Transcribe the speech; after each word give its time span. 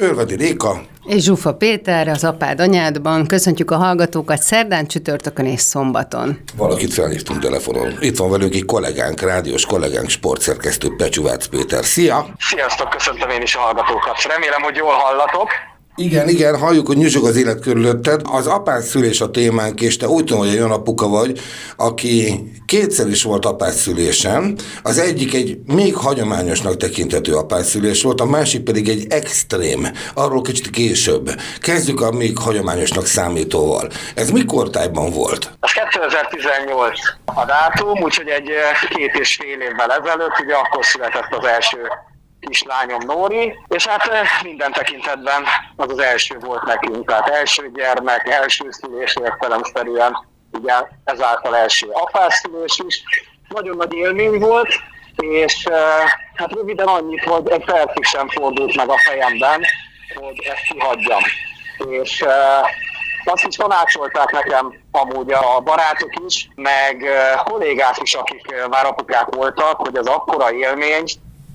Ölvedi 0.00 0.34
Réka. 0.34 0.80
És 1.06 1.22
Zsufa 1.22 1.54
Péter, 1.54 2.08
az 2.08 2.24
apád 2.24 2.60
anyádban. 2.60 3.26
Köszöntjük 3.26 3.70
a 3.70 3.76
hallgatókat 3.76 4.42
szerdán, 4.42 4.86
csütörtökön 4.86 5.46
és 5.46 5.60
szombaton. 5.60 6.38
Valakit 6.56 6.92
felhívtunk 6.92 7.40
telefonon. 7.40 7.96
Itt 8.00 8.16
van 8.16 8.30
velünk 8.30 8.54
egy 8.54 8.64
kollégánk, 8.64 9.20
rádiós 9.20 9.66
kollégánk, 9.66 10.08
sportszerkesztő 10.08 10.88
Pecsuvác 10.96 11.46
Péter. 11.46 11.84
Szia! 11.84 12.26
Sziasztok, 12.38 12.88
köszöntöm 12.90 13.30
én 13.30 13.42
is 13.42 13.54
a 13.54 13.58
hallgatókat. 13.58 14.22
Remélem, 14.22 14.62
hogy 14.62 14.76
jól 14.76 14.92
hallatok. 14.92 15.48
Igen, 16.00 16.28
igen, 16.28 16.58
halljuk, 16.58 16.86
hogy 16.86 16.96
nyüzsög 16.96 17.24
az 17.24 17.36
élet 17.36 17.60
körülötted. 17.60 18.20
Az 18.24 18.46
apás 18.46 18.84
szülés 18.84 19.20
a 19.20 19.30
témánk, 19.30 19.80
és 19.80 19.96
te 19.96 20.08
úgy 20.08 20.24
tudom, 20.24 20.42
hogy 20.42 20.56
olyan 20.56 20.70
apuka 20.70 21.08
vagy, 21.08 21.40
aki 21.76 22.44
kétszer 22.66 23.08
is 23.08 23.22
volt 23.22 23.44
apás 23.44 23.74
szülésen. 23.74 24.58
Az 24.82 24.98
egyik 24.98 25.34
egy 25.34 25.58
még 25.66 25.96
hagyományosnak 25.96 26.76
tekintető 26.76 27.34
apás 27.34 27.66
szülés 27.66 28.02
volt, 28.02 28.20
a 28.20 28.24
másik 28.24 28.62
pedig 28.62 28.88
egy 28.88 29.06
extrém, 29.08 29.86
arról 30.14 30.42
kicsit 30.42 30.70
később. 30.70 31.30
Kezdjük 31.60 32.00
a 32.00 32.12
még 32.12 32.38
hagyományosnak 32.38 33.06
számítóval. 33.06 33.88
Ez 34.14 34.30
mikor 34.30 34.70
tájban 34.70 35.10
volt? 35.10 35.50
Az 35.60 35.72
2018 35.72 36.98
a 37.24 37.44
dátum, 37.44 38.02
úgyhogy 38.02 38.28
egy 38.28 38.50
eh, 38.50 38.88
két 38.88 39.14
és 39.20 39.38
fél 39.40 39.60
évvel 39.60 39.90
ezelőtt, 39.90 40.40
ugye 40.44 40.54
akkor 40.54 40.84
született 40.84 41.34
az 41.38 41.46
első 41.46 41.78
kislányom 42.40 43.00
Nóri, 43.06 43.58
és 43.68 43.86
hát 43.86 44.06
eh, 44.06 44.28
minden 44.42 44.72
tekintetben 44.72 45.44
az 45.76 45.90
az 45.90 45.98
első 45.98 46.38
volt 46.38 46.62
nekünk, 46.62 47.08
tehát 47.08 47.28
első 47.28 47.70
gyermek, 47.74 48.28
első 48.28 48.66
szülés 48.70 49.16
értelemszerűen, 49.22 50.26
ugye 50.52 50.72
ezáltal 51.04 51.56
első 51.56 51.88
apászülés 51.92 52.82
is. 52.86 53.02
Nagyon 53.48 53.76
nagy 53.76 53.92
élmény 53.92 54.38
volt, 54.38 54.74
és 55.16 55.64
eh, 55.64 56.10
hát 56.34 56.52
röviden 56.52 56.86
annyit, 56.86 57.24
hogy 57.24 57.48
egy 57.48 57.64
percig 57.64 58.04
sem 58.04 58.28
fordult 58.28 58.76
meg 58.76 58.88
a 58.88 58.98
fejemben, 58.98 59.62
hogy 60.14 60.38
ezt 60.44 60.62
kihagyjam. 60.62 61.22
És 61.88 62.20
eh, 62.20 62.60
azt 63.24 63.46
is 63.46 63.56
tanácsolták 63.56 64.30
nekem 64.30 64.74
amúgy 64.90 65.32
a 65.32 65.60
barátok 65.60 66.10
is, 66.26 66.48
meg 66.54 67.04
kollégák 67.44 67.96
is, 68.02 68.14
akik 68.14 68.54
már 68.70 68.86
apukák 68.86 69.26
voltak, 69.34 69.76
hogy 69.76 69.96
az 69.96 70.06
akkora 70.06 70.52
élmény, 70.52 71.04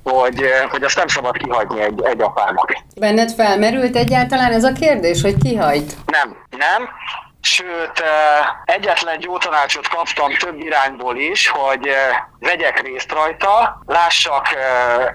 hogy, 0.03 0.41
eh, 0.41 0.69
hogy 0.69 0.83
azt 0.83 0.97
nem 0.97 1.07
szabad 1.07 1.37
kihagyni 1.37 1.81
egy, 1.81 2.01
egy 2.03 2.21
apának. 2.21 2.73
Benned 2.95 3.31
felmerült 3.31 3.95
egyáltalán 3.95 4.51
ez 4.51 4.63
a 4.63 4.71
kérdés, 4.71 5.21
hogy 5.21 5.35
kihajt? 5.37 5.95
Nem, 6.05 6.37
nem. 6.57 6.89
Sőt, 7.41 7.99
eh, 7.99 8.75
egyetlen 8.75 9.17
jó 9.19 9.37
tanácsot 9.37 9.87
kaptam 9.87 10.37
több 10.37 10.59
irányból 10.59 11.17
is, 11.17 11.47
hogy 11.47 11.87
eh, 11.87 11.95
vegyek 12.39 12.81
részt 12.81 13.11
rajta, 13.11 13.81
lássak 13.85 14.47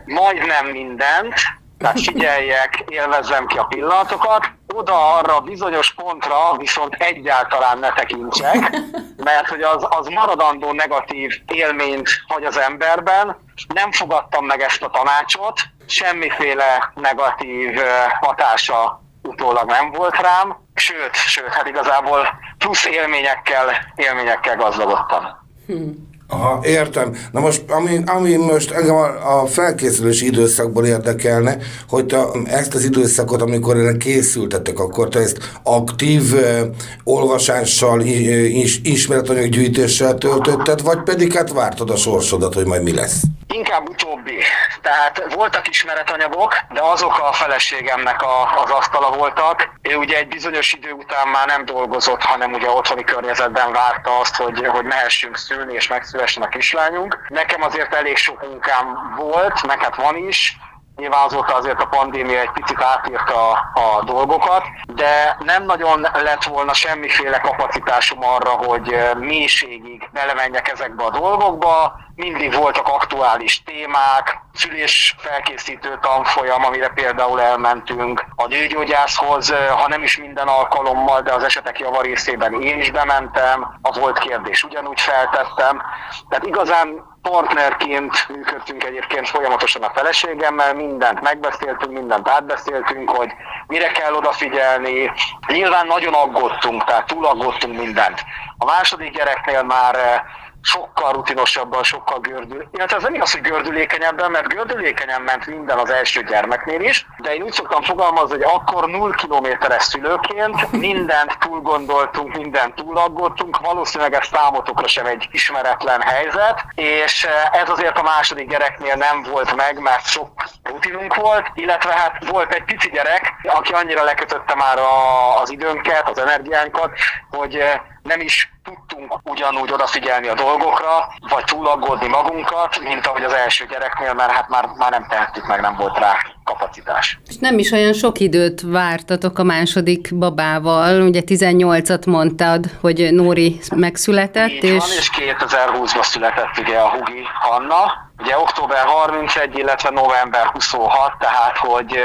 majdnem 0.04 0.66
mindent, 0.66 1.34
tehát 1.78 2.00
figyeljek, 2.00 2.84
élvezzem 2.88 3.46
ki 3.46 3.58
a 3.58 3.64
pillanatokat, 3.64 4.50
oda 4.74 5.16
arra 5.16 5.40
bizonyos 5.40 5.94
pontra 5.94 6.56
viszont 6.56 6.94
egyáltalán 6.94 7.78
ne 7.78 7.92
tekintsek, 7.92 8.70
mert 9.16 9.48
hogy 9.48 9.60
az, 9.60 9.86
az 9.90 10.06
maradandó 10.06 10.72
negatív 10.72 11.40
élményt 11.46 12.08
hagy 12.26 12.44
az 12.44 12.58
emberben. 12.58 13.36
Nem 13.74 13.92
fogadtam 13.92 14.44
meg 14.44 14.60
ezt 14.60 14.82
a 14.82 14.90
tanácsot, 14.90 15.60
semmiféle 15.86 16.92
negatív 16.94 17.80
hatása 18.20 19.02
utólag 19.22 19.68
nem 19.68 19.90
volt 19.90 20.20
rám, 20.20 20.56
sőt, 20.74 21.14
sőt, 21.14 21.52
hát 21.52 21.66
igazából 21.66 22.28
plusz 22.58 22.86
élményekkel, 22.86 23.70
élményekkel 23.94 24.56
gazdagodtam. 24.56 25.24
Hmm. 25.66 26.07
Aha, 26.30 26.60
értem. 26.62 27.16
Na 27.32 27.40
most, 27.40 27.70
ami, 27.70 28.00
ami 28.06 28.36
most 28.36 28.70
engem 28.70 28.94
a, 28.94 29.40
a 29.40 29.46
felkészülési 29.46 30.26
időszakból 30.26 30.86
érdekelne, 30.86 31.56
hogy 31.88 32.06
te 32.06 32.18
ezt 32.44 32.74
az 32.74 32.84
időszakot, 32.84 33.42
amikor 33.42 33.76
erre 33.76 33.96
készültetek, 33.96 34.78
akkor 34.78 35.08
te 35.08 35.18
ezt 35.18 35.38
aktív 35.62 36.32
uh, 36.32 36.60
olvasással, 37.04 38.00
is, 38.00 38.80
ismeretanyaggyűjtéssel 38.82 40.14
töltötted, 40.14 40.82
vagy 40.82 41.02
pedig 41.02 41.32
hát 41.32 41.52
vártad 41.52 41.90
a 41.90 41.96
sorsodat, 41.96 42.54
hogy 42.54 42.66
majd 42.66 42.82
mi 42.82 42.94
lesz? 42.94 43.22
Inkább 43.54 43.88
utóbbi. 43.88 44.36
Tehát 44.82 45.34
voltak 45.34 45.68
ismeretanyagok, 45.68 46.54
de 46.72 46.80
azok 46.82 47.18
a 47.18 47.32
feleségemnek 47.32 48.22
a, 48.22 48.62
az 48.64 48.70
asztala 48.70 49.16
voltak. 49.16 49.70
Ő 49.82 49.96
ugye 49.96 50.16
egy 50.16 50.28
bizonyos 50.28 50.72
idő 50.72 50.90
után 50.90 51.28
már 51.28 51.46
nem 51.46 51.64
dolgozott, 51.64 52.22
hanem 52.22 52.52
ugye 52.52 52.70
otthoni 52.70 53.04
környezetben 53.04 53.72
várta 53.72 54.18
azt, 54.18 54.36
hogy, 54.36 54.66
hogy 54.66 54.84
mehessünk 54.84 55.36
szülni 55.36 55.74
és 55.74 55.88
megszülessen 56.18 56.42
a 56.42 56.58
kislányunk. 56.58 57.26
Nekem 57.28 57.62
azért 57.62 57.94
elég 57.94 58.16
sok 58.16 58.42
munkám 58.48 59.14
volt, 59.16 59.66
hát 59.80 59.96
van 59.96 60.16
is, 60.16 60.58
Nyilván 60.98 61.24
azóta 61.24 61.54
azért 61.54 61.82
a 61.82 61.86
pandémia 61.86 62.40
egy 62.40 62.50
picit 62.50 62.82
átírta 62.82 63.50
a, 63.50 63.80
a 63.80 64.02
dolgokat, 64.04 64.62
de 64.86 65.36
nem 65.40 65.64
nagyon 65.64 66.00
lett 66.00 66.44
volna 66.44 66.72
semmiféle 66.72 67.38
kapacitásom 67.38 68.24
arra, 68.24 68.50
hogy 68.50 68.98
mélységig 69.18 70.08
belemenjek 70.12 70.68
ezekbe 70.68 71.04
a 71.04 71.10
dolgokba. 71.10 71.96
Mindig 72.14 72.54
voltak 72.54 72.88
aktuális 72.88 73.62
témák, 73.62 74.40
szülés 74.54 75.14
felkészítő 75.18 75.98
tanfolyam, 76.00 76.64
amire 76.64 76.88
például 76.88 77.40
elmentünk 77.40 78.24
a 78.36 78.46
nőgyógyászhoz, 78.46 79.50
ha 79.50 79.88
nem 79.88 80.02
is 80.02 80.16
minden 80.16 80.48
alkalommal, 80.48 81.20
de 81.20 81.32
az 81.32 81.42
esetek 81.42 81.78
javarészében 81.78 82.62
én 82.62 82.78
is 82.78 82.90
bementem, 82.90 83.78
a 83.82 83.98
volt 83.98 84.18
kérdés 84.18 84.64
ugyanúgy 84.64 85.00
feltettem. 85.00 85.82
Tehát 86.28 86.46
igazán 86.46 87.16
partnerként 87.30 88.28
működtünk 88.28 88.84
egyébként 88.84 89.28
folyamatosan 89.28 89.82
a 89.82 89.90
feleségemmel, 89.94 90.74
mindent 90.74 91.20
megbeszéltünk, 91.20 91.92
mindent 91.92 92.28
átbeszéltünk, 92.28 93.10
hogy 93.10 93.30
mire 93.66 93.88
kell 93.88 94.14
odafigyelni. 94.14 95.12
Nyilván 95.46 95.86
nagyon 95.86 96.14
aggódtunk, 96.14 96.84
tehát 96.84 97.06
túl 97.06 97.26
aggódtunk 97.26 97.78
mindent. 97.78 98.24
A 98.58 98.64
második 98.64 99.16
gyereknél 99.16 99.62
már 99.62 99.94
eh, 99.94 100.20
sokkal 100.62 101.12
rutinosabban, 101.12 101.82
sokkal 101.82 102.18
gördül. 102.20 102.68
Illetve 102.72 102.96
ez 102.96 103.02
nem 103.02 103.14
igaz, 103.14 103.32
hogy 103.32 103.40
gördülékenyebben, 103.40 104.30
mert 104.30 104.48
gördülékenyen 104.48 105.22
ment 105.22 105.46
minden 105.46 105.78
az 105.78 105.90
első 105.90 106.22
gyermeknél 106.22 106.80
is, 106.80 107.06
de 107.18 107.34
én 107.34 107.42
úgy 107.42 107.52
szoktam 107.52 107.82
fogalmazni, 107.82 108.34
hogy 108.36 108.52
akkor 108.54 108.88
0 108.88 109.14
kilométeres 109.14 109.82
szülőként 109.82 110.72
mindent 110.72 111.38
túl 111.38 111.60
gondoltunk, 111.60 112.36
mindent 112.36 112.74
túl 112.74 112.96
aggódtunk, 112.98 113.58
valószínűleg 113.58 114.14
ez 114.14 114.26
számotokra 114.32 114.86
sem 114.86 115.06
egy 115.06 115.28
ismeretlen 115.30 116.00
helyzet, 116.02 116.64
és 116.74 117.24
eh, 117.24 117.60
ez 117.60 117.68
azért 117.68 117.98
a 117.98 118.02
második 118.02 118.48
gyereknél 118.48 118.94
nem 118.94 119.22
volt 119.22 119.56
meg, 119.56 119.80
mert 119.80 120.06
sok 120.06 120.30
rutinunk 120.62 121.14
volt, 121.14 121.50
illetve 121.54 121.92
hát 121.92 122.24
volt 122.30 122.52
egy 122.52 122.64
pici 122.64 122.90
gyerek, 122.90 123.34
aki 123.42 123.72
annyira 123.72 124.04
lekötötte 124.04 124.54
már 124.54 124.78
a, 124.78 125.40
az 125.40 125.50
időnket, 125.50 126.08
az 126.08 126.18
energiánkat, 126.18 126.90
hogy 127.30 127.56
eh, 127.56 127.80
nem 128.08 128.20
is 128.20 128.52
tudtunk 128.64 129.18
ugyanúgy 129.22 129.72
odafigyelni 129.72 130.28
a 130.28 130.34
dolgokra, 130.34 131.08
vagy 131.28 131.44
túlaggódni 131.44 132.08
magunkat, 132.08 132.80
mint 132.80 133.06
ahogy 133.06 133.22
az 133.22 133.32
első 133.32 133.66
gyereknél, 133.66 134.14
mert 134.14 134.30
hát 134.32 134.48
már, 134.48 134.66
már 134.76 134.90
nem 134.90 135.06
tehettük 135.08 135.46
meg, 135.46 135.60
nem 135.60 135.76
volt 135.76 135.98
rá 135.98 136.16
kapacitás. 136.48 137.18
És 137.28 137.36
nem 137.36 137.58
is 137.58 137.70
olyan 137.70 137.92
sok 137.92 138.20
időt 138.20 138.60
vártatok 138.60 139.38
a 139.38 139.42
második 139.42 140.14
babával, 140.14 141.02
ugye 141.02 141.22
18-at 141.26 142.06
mondtad, 142.06 142.64
hogy 142.80 143.08
Nóri 143.12 143.58
megszületett. 143.76 144.48
Így 144.48 144.64
és... 144.64 144.78
van, 144.78 144.96
és 144.98 145.10
2020-ban 145.38 146.02
született 146.02 146.58
ugye 146.58 146.78
a 146.78 146.88
Hugi 146.88 147.22
Hanna, 147.40 148.08
ugye 148.18 148.38
október 148.38 148.84
31, 148.84 149.58
illetve 149.58 149.90
november 149.90 150.46
26, 150.46 151.12
tehát 151.18 151.56
hogy 151.56 151.98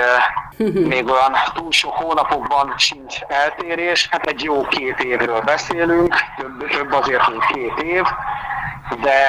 még 0.93 1.09
olyan 1.09 1.33
túl 1.53 1.71
sok 1.71 1.93
hónapokban 1.93 2.73
sincs 2.77 3.19
eltérés. 3.27 4.07
Hát 4.11 4.25
egy 4.25 4.43
jó 4.43 4.61
két 4.61 4.99
évről 4.99 5.41
beszélünk, 5.41 6.15
több, 6.37 6.69
több 6.69 6.91
azért, 6.91 7.29
mint 7.29 7.45
két 7.45 7.83
év, 7.83 8.03
de... 9.01 9.19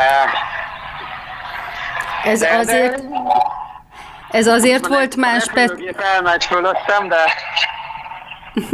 Ez 2.24 2.40
de, 2.40 2.56
azért... 2.56 3.02
Ez 4.34 4.46
azért 4.46 4.86
volt 4.86 5.16
más... 5.16 5.44
Pet... 5.52 5.94
Elmegy 6.14 6.44
fölöttem, 6.44 7.08
de 7.08 7.16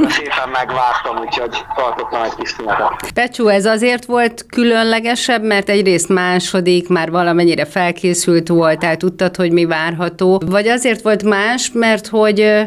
szépen 0.09 0.49
megvártam, 0.53 1.17
úgyhogy 1.21 1.65
tartottam 1.75 2.23
egy 2.23 2.35
kis 2.35 2.49
szünetet. 2.49 3.13
Pecsú, 3.15 3.49
ez 3.49 3.65
azért 3.65 4.05
volt 4.05 4.47
különlegesebb, 4.49 5.43
mert 5.43 5.69
egyrészt 5.69 6.09
második, 6.09 6.89
már 6.89 7.11
valamennyire 7.11 7.65
felkészült 7.65 8.49
voltál, 8.49 8.97
tudtad, 8.97 9.37
hogy 9.37 9.53
mi 9.53 9.65
várható, 9.65 10.43
vagy 10.47 10.69
azért 10.69 11.03
volt 11.03 11.23
más, 11.23 11.71
mert 11.73 12.07
hogy 12.07 12.67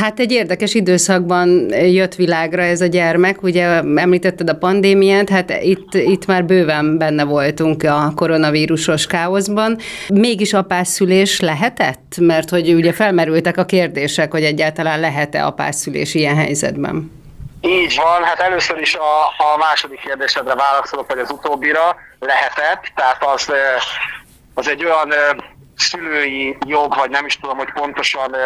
hát 0.00 0.18
egy 0.18 0.32
érdekes 0.32 0.74
időszakban 0.74 1.68
jött 1.70 2.14
világra 2.14 2.62
ez 2.62 2.80
a 2.80 2.86
gyermek, 2.86 3.42
ugye 3.42 3.66
említetted 3.94 4.48
a 4.48 4.54
pandémiát, 4.54 5.28
hát 5.28 5.52
itt, 5.62 5.94
itt 5.94 6.26
már 6.26 6.44
bőven 6.44 6.98
benne 6.98 7.24
voltunk 7.24 7.82
a 7.82 8.12
koronavírusos 8.16 9.06
káoszban. 9.06 9.78
Mégis 10.08 10.52
apászülés 10.52 11.40
lehetett? 11.40 12.16
Mert 12.20 12.50
hogy 12.50 12.74
ugye 12.74 12.92
felmerültek 12.92 13.56
a 13.56 13.64
kérdések, 13.64 14.32
hogy 14.32 14.42
egyáltalán 14.42 15.00
lehet-e 15.00 15.46
apászülés 15.46 16.14
ilyen 16.14 16.41
helyzetben? 16.42 17.20
Így 17.60 17.96
van, 17.96 18.24
hát 18.24 18.40
először 18.40 18.78
is 18.78 18.94
a, 18.94 19.26
a 19.26 19.56
második 19.58 20.00
kérdésedre 20.00 20.54
válaszolok, 20.54 21.10
hogy 21.10 21.18
az 21.18 21.30
utóbbira 21.30 21.96
lehetett, 22.18 22.92
tehát 22.94 23.24
az, 23.24 23.52
az 24.54 24.68
egy 24.68 24.84
olyan 24.84 25.14
szülői 25.76 26.58
jog, 26.66 26.94
vagy 26.94 27.10
nem 27.10 27.26
is 27.26 27.38
tudom, 27.38 27.56
hogy 27.56 27.72
pontosan 27.72 28.36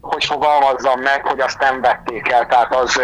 hogy 0.00 0.24
fogalmazzam 0.24 1.00
meg, 1.00 1.26
hogy 1.26 1.40
azt 1.40 1.58
nem 1.58 1.80
vették 1.80 2.28
el. 2.28 2.46
Tehát 2.46 2.74
az, 2.74 3.00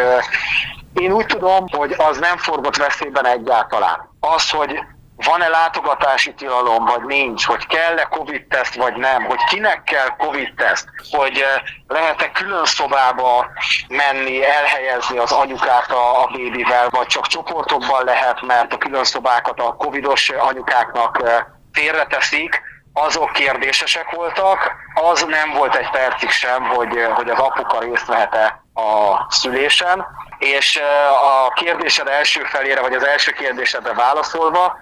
én 0.92 1.12
úgy 1.12 1.26
tudom, 1.26 1.64
hogy 1.70 1.94
az 1.98 2.18
nem 2.18 2.36
forgott 2.36 2.76
veszélyben 2.76 3.26
egyáltalán. 3.26 4.14
Az, 4.20 4.50
hogy 4.50 4.78
van-e 5.24 5.48
látogatási 5.48 6.34
tilalom, 6.34 6.84
vagy 6.84 7.02
nincs, 7.02 7.46
hogy 7.46 7.66
kell-e 7.66 8.04
Covid-teszt, 8.04 8.74
vagy 8.74 8.96
nem, 8.96 9.24
hogy 9.24 9.44
kinek 9.44 9.82
kell 9.82 10.16
Covid-teszt, 10.16 10.88
hogy 11.10 11.38
eh, 11.38 11.62
lehet-e 11.86 12.30
külön 12.30 12.64
szobába 12.64 13.46
menni, 13.88 14.44
elhelyezni 14.44 15.18
az 15.18 15.32
anyukát 15.32 15.90
a, 15.90 16.22
a 16.22 16.26
bébivel, 16.26 16.88
vagy 16.90 17.06
csak 17.06 17.26
csoportokban 17.26 18.04
lehet, 18.04 18.42
mert 18.42 18.72
a 18.72 18.78
külön 18.78 19.04
szobákat 19.04 19.60
a 19.60 19.74
covidos 19.74 20.28
anyukáknak 20.28 21.20
eh, 21.24 21.44
félreteszik, 21.72 22.62
azok 22.92 23.32
kérdésesek 23.32 24.10
voltak, 24.10 24.72
az 24.94 25.22
nem 25.22 25.52
volt 25.52 25.74
egy 25.74 25.90
percig 25.90 26.30
sem, 26.30 26.64
hogy, 26.64 26.96
eh, 26.96 27.14
hogy 27.14 27.30
az 27.30 27.38
apuka 27.38 27.78
részt 27.78 28.06
vehet-e 28.06 28.62
a 28.74 29.26
szülésen, 29.28 30.06
és 30.38 30.80
a 31.22 31.52
kérdésed 31.52 32.08
első 32.08 32.44
felére, 32.44 32.80
vagy 32.80 32.94
az 32.94 33.06
első 33.06 33.32
kérdésedre 33.32 33.94
válaszolva, 33.94 34.78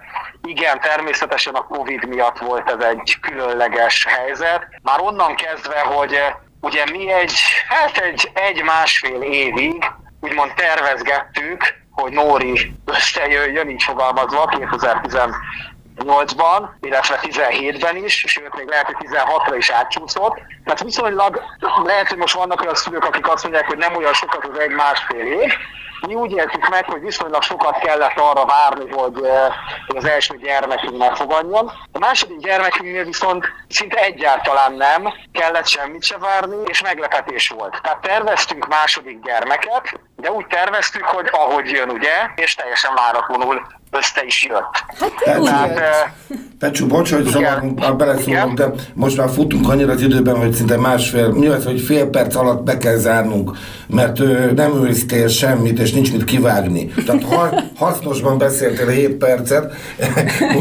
igen, 0.47 0.79
természetesen 0.79 1.53
a 1.53 1.63
Covid 1.63 2.07
miatt 2.07 2.37
volt 2.37 2.69
ez 2.69 2.79
egy 2.79 3.17
különleges 3.21 4.05
helyzet. 4.05 4.67
Már 4.81 4.99
onnan 4.99 5.35
kezdve, 5.35 5.79
hogy 5.79 6.13
eh, 6.13 6.33
ugye 6.61 6.83
mi 6.91 7.11
egy, 7.11 7.33
hát 7.67 7.97
egy, 7.97 8.31
egy 8.33 8.63
másfél 8.63 9.21
évig 9.21 9.91
úgymond 10.21 10.53
tervezgettük, 10.53 11.75
hogy 11.91 12.11
Nóri 12.11 12.73
összejöjjön, 12.85 13.69
így 13.69 13.83
fogalmazva, 13.83 14.49
2018-ban, 14.51 16.69
illetve 16.81 17.19
17-ben 17.21 17.95
is, 17.95 18.23
sőt, 18.27 18.55
még 18.55 18.67
lehet, 18.67 18.85
hogy 18.85 19.07
16-ra 19.09 19.55
is 19.57 19.69
átcsúszott. 19.69 20.39
Tehát 20.63 20.83
viszonylag 20.83 21.41
lehet, 21.83 22.07
hogy 22.07 22.17
most 22.17 22.35
vannak 22.35 22.61
olyan 22.61 22.75
szülők, 22.75 23.05
akik 23.05 23.27
azt 23.27 23.43
mondják, 23.43 23.67
hogy 23.67 23.77
nem 23.77 23.95
olyan 23.95 24.13
sokat 24.13 24.45
az 24.45 24.59
egy 24.59 24.71
másfél 24.71 25.25
év, 25.25 25.53
mi 26.01 26.15
úgy 26.15 26.31
éltük 26.31 26.69
meg, 26.69 26.85
hogy 26.85 27.01
viszonylag 27.01 27.41
sokat 27.41 27.77
kellett 27.77 28.17
arra 28.17 28.45
várni, 28.45 28.91
hogy, 28.91 29.23
eh, 29.23 29.53
hogy 29.87 29.97
az 29.97 30.05
első 30.05 30.37
gyermekünk 30.37 30.97
megfogadjon. 30.97 31.71
A 31.91 31.99
második 31.99 32.37
gyermekünknél 32.37 33.05
viszont 33.05 33.45
szinte 33.69 33.97
egyáltalán 33.97 34.73
nem 34.73 35.13
kellett 35.31 35.67
semmit 35.67 36.03
se 36.03 36.17
várni, 36.17 36.55
és 36.65 36.81
meglepetés 36.81 37.49
volt. 37.49 37.79
Tehát 37.81 38.01
terveztünk 38.01 38.67
második 38.67 39.19
gyermeket, 39.23 39.99
de 40.21 40.31
úgy 40.31 40.47
terveztük, 40.47 41.03
hogy 41.03 41.27
ahogy 41.31 41.69
jön, 41.69 41.89
ugye, 41.89 42.15
és 42.35 42.55
teljesen 42.55 42.91
váratlanul 42.95 43.61
össze 43.91 44.23
is 44.25 44.45
jött. 44.45 44.83
Hát, 44.99 45.43
Tehát, 45.43 45.77
eh, 45.77 46.11
Pecsú, 46.59 46.87
bocs, 46.87 47.13
hogy 47.13 47.25
zavarunk, 47.25 47.95
beleszólunk, 47.95 48.57
de 48.57 48.69
most 48.93 49.17
már 49.17 49.29
futunk 49.29 49.69
annyira 49.69 49.91
az 49.91 50.01
időben, 50.01 50.37
hogy 50.37 50.53
szinte 50.53 50.77
másfél, 50.77 51.29
mi 51.29 51.47
az, 51.47 51.65
hogy 51.65 51.81
fél 51.81 52.05
perc 52.05 52.35
alatt 52.35 52.63
be 52.63 52.77
kell 52.77 52.95
zárnunk, 52.95 53.51
mert 53.87 54.19
ö, 54.19 54.51
nem 54.51 54.75
őriztél 54.75 55.27
semmit, 55.27 55.79
és 55.79 55.93
nincs 55.93 56.11
mit 56.11 56.23
kivágni. 56.23 56.85
Tehát 57.05 57.23
ha, 57.23 57.63
hasznosban 57.75 58.37
beszéltél 58.37 58.87
7 58.87 59.15
percet, 59.15 59.73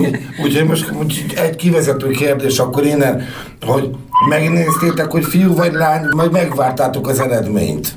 úgyhogy 0.42 0.60
úgy, 0.60 0.64
most 0.68 0.90
úgy, 0.90 1.24
egy 1.36 1.56
kivezető 1.56 2.10
kérdés 2.10 2.58
akkor 2.58 2.84
én, 2.84 3.28
hogy 3.66 3.90
megnéztétek, 4.28 5.10
hogy 5.10 5.24
fiú 5.24 5.54
vagy 5.54 5.72
lány, 5.72 6.08
majd 6.16 6.32
megvártátok 6.32 7.08
az 7.08 7.20
eredményt. 7.20 7.94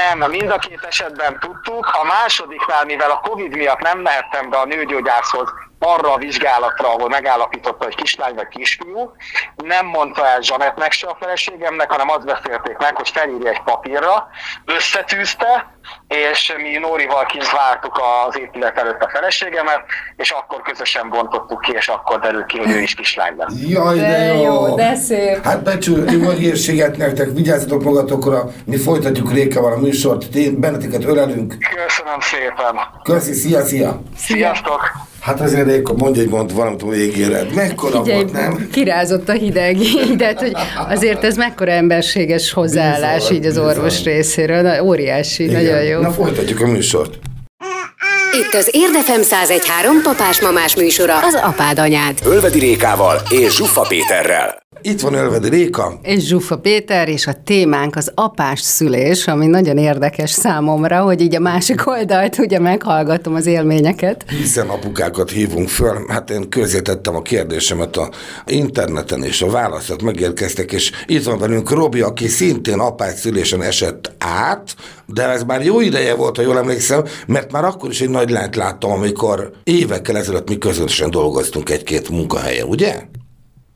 Nem, 0.00 0.30
mind 0.30 0.50
a 0.50 0.58
két 0.58 0.82
esetben 0.82 1.38
tudtuk. 1.40 1.86
A 1.86 2.04
másodiknál, 2.04 2.84
mivel 2.84 3.10
a 3.10 3.20
Covid 3.20 3.56
miatt 3.56 3.80
nem 3.80 3.98
mehettem 3.98 4.50
be 4.50 4.56
a 4.56 4.64
nőgyógyászhoz, 4.64 5.48
arra 5.82 6.12
a 6.12 6.18
vizsgálatra, 6.18 6.88
ahol 6.94 7.08
megállapította, 7.08 7.84
hogy 7.84 7.94
kislány 7.94 8.34
vagy 8.34 8.48
kisfiú, 8.48 9.12
nem 9.56 9.86
mondta 9.86 10.26
el 10.26 10.40
Zsanettnek 10.40 10.92
se 10.92 11.06
a 11.06 11.16
feleségemnek, 11.20 11.90
hanem 11.90 12.10
azt 12.10 12.24
beszélték 12.24 12.76
meg, 12.76 12.96
hogy 12.96 13.08
felírja 13.08 13.50
egy 13.50 13.62
papírra, 13.62 14.28
összetűzte, 14.64 15.74
és 16.08 16.54
mi 16.62 16.78
Nórival 16.78 17.24
kint 17.24 17.50
vártuk 17.50 18.00
az 18.26 18.38
épület 18.38 18.78
előtt 18.78 19.00
a 19.02 19.08
feleségemet, 19.08 19.80
és 20.16 20.30
akkor 20.30 20.62
közösen 20.62 21.08
bontottuk 21.08 21.60
ki, 21.60 21.72
és 21.72 21.88
akkor 21.88 22.20
derült 22.20 22.46
ki, 22.46 22.58
hogy 22.58 22.70
ő 22.70 22.80
is 22.80 22.94
kislány 22.94 23.36
lesz. 23.36 23.54
Jaj, 23.68 23.98
de, 23.98 24.08
de 24.08 24.24
jó. 24.24 24.42
jó! 24.42 24.74
de 24.74 24.94
szép! 24.94 25.44
Hát 25.44 25.62
becsül, 25.62 26.10
jó 26.10 26.30
egészséget 26.30 26.96
nektek, 26.96 27.28
vigyázzatok 27.34 27.82
magatokra, 27.82 28.44
mi 28.64 28.76
folytatjuk 28.76 29.32
Rékeval 29.32 29.72
a 29.72 29.78
műsort, 29.78 30.58
benneteket 30.58 31.04
ölelünk. 31.04 31.54
Köszönöm 31.86 32.20
szépen! 32.20 32.80
Köszi, 33.02 33.32
szia, 33.32 33.64
szia! 33.64 34.00
Sziasztok! 34.16 35.08
Hát 35.20 35.40
azért 35.40 35.66
Réka, 35.66 35.92
mondj 35.96 36.20
egy 36.20 36.28
mond 36.28 36.54
valamit 36.54 36.82
a 36.82 36.88
végére. 36.88 37.42
Mekkora 37.54 38.02
Figyelj, 38.02 38.22
volt, 38.22 38.32
nem? 38.32 38.68
Kirázott 38.72 39.28
a 39.28 39.32
hideg, 39.32 39.76
de 40.16 40.34
hogy 40.38 40.52
azért 40.88 41.24
ez 41.24 41.36
mekkora 41.36 41.70
emberséges 41.70 42.52
hozzáállás 42.52 43.18
bizony, 43.18 43.36
így 43.36 43.46
az 43.46 43.52
bizony. 43.54 43.68
orvos 43.68 44.02
részéről. 44.02 44.62
Na, 44.62 44.82
óriási, 44.82 45.42
Igen. 45.44 45.62
nagyon 45.62 45.82
jó. 45.82 46.00
Na 46.00 46.10
folytatjuk 46.12 46.60
a 46.60 46.66
műsort. 46.66 47.18
Itt 48.32 48.54
az 48.54 48.68
Érdefem 48.72 49.20
1013 49.20 50.02
papás-mamás 50.02 50.76
műsora, 50.76 51.18
az 51.18 51.34
apád 51.42 51.78
anyád. 51.78 52.18
Ölvedi 52.24 52.58
Rékával 52.58 53.20
és 53.30 53.54
Zsuffa 53.56 53.80
Péterrel. 53.88 54.58
Itt 54.82 55.00
van 55.00 55.14
Ölvedi 55.14 55.48
Réka. 55.48 55.98
És 56.02 56.26
Zsuffa 56.26 56.58
Péter, 56.58 57.08
és 57.08 57.26
a 57.26 57.32
témánk 57.44 57.96
az 57.96 58.12
apás 58.14 58.60
szülés, 58.60 59.26
ami 59.26 59.46
nagyon 59.46 59.78
érdekes 59.78 60.30
számomra, 60.30 61.00
hogy 61.02 61.20
így 61.20 61.34
a 61.34 61.40
másik 61.40 61.86
oldalt 61.86 62.38
ugye 62.38 62.58
meghallgatom 62.58 63.34
az 63.34 63.46
élményeket. 63.46 64.24
Hiszen 64.28 64.68
apukákat 64.68 65.30
hívunk 65.30 65.68
föl, 65.68 66.04
hát 66.08 66.30
én 66.30 66.48
közzétettem 66.48 67.14
a 67.14 67.22
kérdésemet 67.22 67.96
a 67.96 68.10
interneten, 68.46 69.22
és 69.22 69.42
a 69.42 69.50
válaszok 69.50 70.02
megérkeztek, 70.02 70.72
és 70.72 70.92
itt 71.06 71.24
van 71.24 71.38
velünk 71.38 71.70
Robi, 71.70 72.00
aki 72.00 72.28
szintén 72.28 72.78
apás 72.78 73.14
szülésen 73.14 73.62
esett 73.62 74.12
át, 74.18 74.74
de 75.06 75.28
ez 75.28 75.42
már 75.42 75.64
jó 75.64 75.80
ideje 75.80 76.14
volt, 76.14 76.36
ha 76.36 76.42
jól 76.42 76.58
emlékszem, 76.58 77.04
mert 77.26 77.52
már 77.52 77.64
akkor 77.64 77.90
is 77.90 78.00
egy 78.00 78.10
nagy 78.10 78.30
lányt 78.30 78.56
láttam, 78.56 78.90
amikor 78.90 79.50
évekkel 79.64 80.16
ezelőtt 80.16 80.48
mi 80.48 80.58
közösen 80.58 81.10
dolgoztunk 81.10 81.70
egy-két 81.70 82.08
munkahelyen, 82.08 82.66
ugye? 82.66 83.02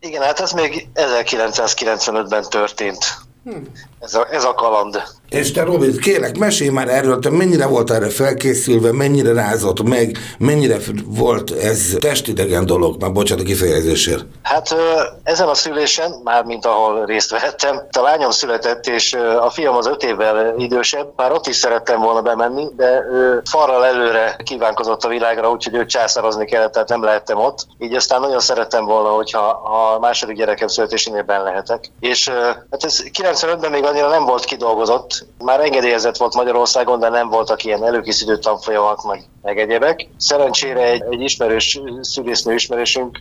Igen, 0.04 0.22
hát 0.22 0.40
ez 0.40 0.52
még 0.52 0.88
1995-ben 0.94 2.44
történt. 2.48 3.04
Hm. 3.44 3.56
Ez, 4.00 4.14
a, 4.14 4.26
ez 4.30 4.44
a 4.44 4.54
kaland. 4.54 5.02
És 5.28 5.52
te 5.52 5.62
Robi, 5.62 5.98
kérlek, 5.98 6.38
mesélj 6.38 6.70
már 6.70 6.88
erről, 6.88 7.18
te 7.18 7.30
mennyire 7.30 7.66
volt 7.66 7.90
erre 7.90 8.08
felkészülve, 8.08 8.92
mennyire 8.92 9.32
rázott 9.32 9.82
meg, 9.82 10.18
mennyire 10.38 10.76
volt 11.04 11.50
ez 11.50 11.96
testidegen 11.98 12.66
dolog, 12.66 13.00
már 13.00 13.12
bocsánat 13.12 13.44
a 13.44 13.46
kifejezésért. 13.46 14.24
Hát 14.42 14.76
ezen 15.22 15.48
a 15.48 15.54
szülésen, 15.54 16.20
már 16.24 16.44
mint 16.44 16.66
ahol 16.66 17.04
részt 17.04 17.30
vehettem, 17.30 17.82
a 17.98 18.00
lányom 18.00 18.30
született, 18.30 18.86
és 18.86 19.12
a 19.40 19.50
fiam 19.50 19.76
az 19.76 19.86
öt 19.86 20.02
évvel 20.02 20.54
idősebb, 20.58 21.12
már 21.16 21.32
ott 21.32 21.46
is 21.46 21.56
szerettem 21.56 22.00
volna 22.00 22.22
bemenni, 22.22 22.66
de 22.76 23.04
ő 23.12 23.42
farral 23.50 23.84
előre 23.84 24.36
kívánkozott 24.44 25.04
a 25.04 25.08
világra, 25.08 25.50
úgyhogy 25.50 25.74
őt 25.74 25.88
császározni 25.88 26.44
kellett, 26.44 26.72
tehát 26.72 26.88
nem 26.88 27.02
lehettem 27.02 27.38
ott. 27.38 27.66
Így 27.78 27.94
aztán 27.94 28.20
nagyon 28.20 28.40
szerettem 28.40 28.84
volna, 28.84 29.08
hogyha 29.08 29.48
a 29.48 29.98
második 29.98 30.36
gyerekem 30.36 30.68
születésénél 30.68 31.22
ben 31.22 31.42
lehetek. 31.42 31.90
És 32.00 32.28
hát 32.70 32.84
ez 32.84 33.02
95-ben 33.22 33.70
még 33.70 33.84
annyira 33.84 34.08
nem 34.08 34.24
volt 34.24 34.44
kidolgozott, 34.44 35.13
már 35.38 35.60
engedélyezett 35.60 36.16
volt 36.16 36.34
Magyarországon, 36.34 37.00
de 37.00 37.08
nem 37.08 37.28
voltak 37.28 37.64
ilyen 37.64 37.84
előkészítő 37.84 38.38
tanfolyamok, 38.38 39.04
meg, 39.04 39.24
meg 39.42 39.58
egyebek. 39.58 40.08
Szerencsére 40.16 40.82
egy, 40.82 41.02
egy 41.10 41.20
ismerős 41.20 41.80
szülésznő 42.00 42.54
ismerősünk 42.54 43.18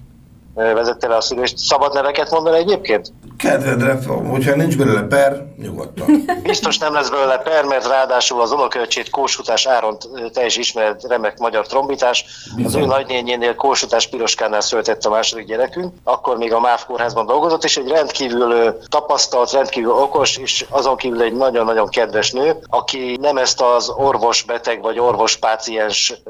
vezette 0.53 1.07
le 1.07 1.15
a 1.15 1.21
szülést. 1.21 1.57
Szabad 1.57 1.93
neveket 1.93 2.31
mondani 2.31 2.57
egyébként? 2.57 3.13
Kedvedre, 3.37 3.99
hogyha 4.29 4.55
nincs 4.55 4.77
belőle 4.77 5.01
per, 5.01 5.45
nyugodtan. 5.57 6.25
Biztos 6.43 6.77
nem 6.77 6.93
lesz 6.93 7.09
belőle 7.09 7.37
per, 7.37 7.65
mert 7.65 7.87
ráadásul 7.87 8.41
az 8.41 8.51
unoköcsét 8.51 9.09
Kósutás 9.09 9.65
Áron 9.65 9.97
te 10.33 10.45
is 10.45 10.57
ismered, 10.57 11.01
remek 11.07 11.37
magyar 11.37 11.67
trombitás. 11.67 12.25
Bizony. 12.55 12.81
Az 12.81 12.87
ő 12.87 12.87
nagynényénél 12.87 13.55
Kósutás 13.55 14.07
Piroskánál 14.07 14.61
született 14.61 15.05
a 15.05 15.09
második 15.09 15.45
gyerekünk, 15.45 15.93
akkor 16.03 16.37
még 16.37 16.53
a 16.53 16.59
MÁV 16.59 16.85
kórházban 16.85 17.25
dolgozott, 17.25 17.63
és 17.63 17.77
egy 17.77 17.87
rendkívül 17.87 18.77
tapasztalt, 18.89 19.51
rendkívül 19.51 19.91
okos, 19.91 20.37
és 20.37 20.65
azon 20.69 20.97
kívül 20.97 21.21
egy 21.21 21.33
nagyon-nagyon 21.33 21.89
kedves 21.89 22.31
nő, 22.31 22.55
aki 22.69 23.17
nem 23.21 23.37
ezt 23.37 23.61
az 23.61 23.89
orvos-beteg 23.89 24.81
vagy 24.81 24.99
orvos-páciens 24.99 26.21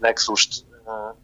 nexust 0.00 0.64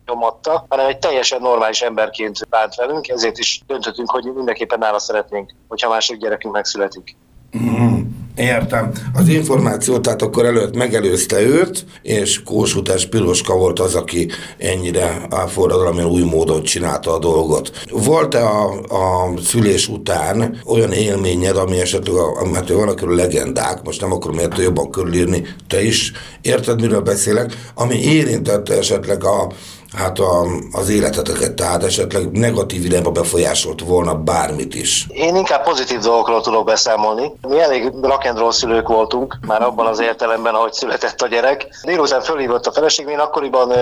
nyomatta, 0.07 0.65
hanem 0.69 0.87
egy 0.87 0.99
teljesen 0.99 1.41
normális 1.41 1.83
emberként 1.83 2.49
bánt 2.49 2.75
velünk, 2.75 3.09
ezért 3.09 3.39
is 3.39 3.63
döntöttünk, 3.67 4.11
hogy 4.11 4.25
mindenképpen 4.25 4.79
nála 4.79 4.99
szeretnénk, 4.99 5.55
hogyha 5.69 5.89
másik 5.89 6.17
gyerekünk 6.17 6.55
megszületik. 6.55 7.17
Mm, 7.59 8.01
értem. 8.39 8.91
Az 9.15 9.29
információ 9.29 9.99
tehát 9.99 10.23
akkor 10.23 10.45
előtt 10.45 10.77
megelőzte 10.77 11.41
őt, 11.41 11.85
és 12.03 12.43
Kósutás 12.43 13.07
Piroska 13.07 13.57
volt 13.57 13.81
az, 13.81 13.95
aki 13.95 14.31
ennyire 14.59 15.27
forradalmi 15.49 16.03
új 16.03 16.23
módon 16.23 16.63
csinálta 16.63 17.15
a 17.15 17.19
dolgot. 17.19 17.73
Volt-e 17.91 18.45
a, 18.45 18.71
a 18.89 19.33
szülés 19.45 19.89
után 19.89 20.61
olyan 20.67 20.93
élményed, 20.93 21.57
ami 21.57 21.81
esetleg, 21.81 22.15
hát 22.55 22.69
vannak 22.69 22.97
körül 22.97 23.15
legendák, 23.15 23.83
most 23.85 24.01
nem 24.01 24.13
akarom 24.13 24.39
érte 24.39 24.63
jobban 24.63 24.91
körülírni, 24.91 25.47
te 25.69 25.83
is 25.83 26.13
érted, 26.41 26.81
miről 26.81 27.01
beszélek, 27.01 27.71
ami 27.75 28.03
érintette 28.03 28.77
esetleg 28.79 29.25
a, 29.25 29.53
hát 29.97 30.19
a, 30.19 30.47
az 30.73 30.89
életeteket, 30.89 31.55
tehát 31.55 31.85
esetleg 31.85 32.31
negatív 32.31 32.85
irányba 32.85 33.11
befolyásolt 33.11 33.81
volna 33.81 34.15
bármit 34.15 34.75
is? 34.75 35.07
Én 35.09 35.37
inkább 35.37 35.65
pozitív 35.65 35.99
dolgokról 35.99 36.41
tudok 36.41 36.65
beszámolni. 36.65 37.33
Mi 37.49 37.61
elég 37.61 37.93
rock 38.03 38.53
szülők 38.53 38.89
voltunk, 38.89 39.39
már 39.47 39.63
abban 39.63 39.87
az 39.87 40.01
értelemben, 40.01 40.55
ahogy 40.55 40.73
született 40.73 41.21
a 41.21 41.27
gyerek. 41.27 41.67
Délután 41.85 42.21
fölhívott 42.21 42.67
a 42.67 42.73
feleség, 42.73 43.07
én 43.09 43.19
akkoriban 43.19 43.73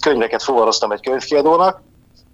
könyveket 0.00 0.42
fuvaroztam 0.42 0.92
egy 0.92 1.00
könyvkiadónak, 1.00 1.80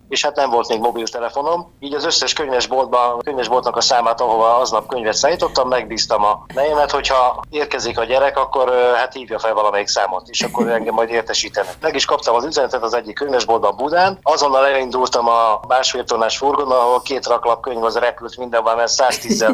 és 0.09 0.25
hát 0.25 0.37
nem 0.37 0.51
volt 0.51 0.69
még 0.69 0.79
mobiltelefonom, 0.79 1.73
így 1.81 1.95
az 1.95 2.05
összes 2.05 2.33
könyvesboltban, 2.33 3.19
könyvesboltnak 3.19 3.77
a 3.77 3.81
számát, 3.81 4.21
ahova 4.21 4.57
aznap 4.57 4.87
könyvet 4.87 5.15
szállítottam, 5.15 5.69
megbíztam 5.69 6.25
a 6.25 6.45
nejemet, 6.55 6.91
hogyha 6.91 7.43
érkezik 7.51 7.99
a 7.99 8.05
gyerek, 8.05 8.39
akkor 8.39 8.73
hát 8.97 9.13
hívja 9.13 9.39
fel 9.39 9.55
valamelyik 9.55 9.89
számot, 9.89 10.29
és 10.29 10.43
akkor 10.43 10.69
engem 10.69 10.95
majd 10.95 11.11
értesítenek. 11.11 11.77
Meg 11.81 11.95
is 11.95 12.05
kaptam 12.05 12.35
az 12.35 12.45
üzenetet 12.45 12.83
az 12.83 12.95
egyik 12.95 13.15
könyvesboltban 13.15 13.77
Budán, 13.77 14.19
azonnal 14.23 14.67
elindultam 14.67 15.29
a 15.29 15.61
másfél 15.69 16.05
tonnás 16.05 16.37
furgonnal, 16.37 16.81
ahol 16.81 17.01
két 17.03 17.27
raklap 17.27 17.61
könyv 17.61 17.85
az 17.85 17.97
repült 17.97 18.37
mindenben, 18.37 18.77
mert 18.77 18.91
110 18.91 19.45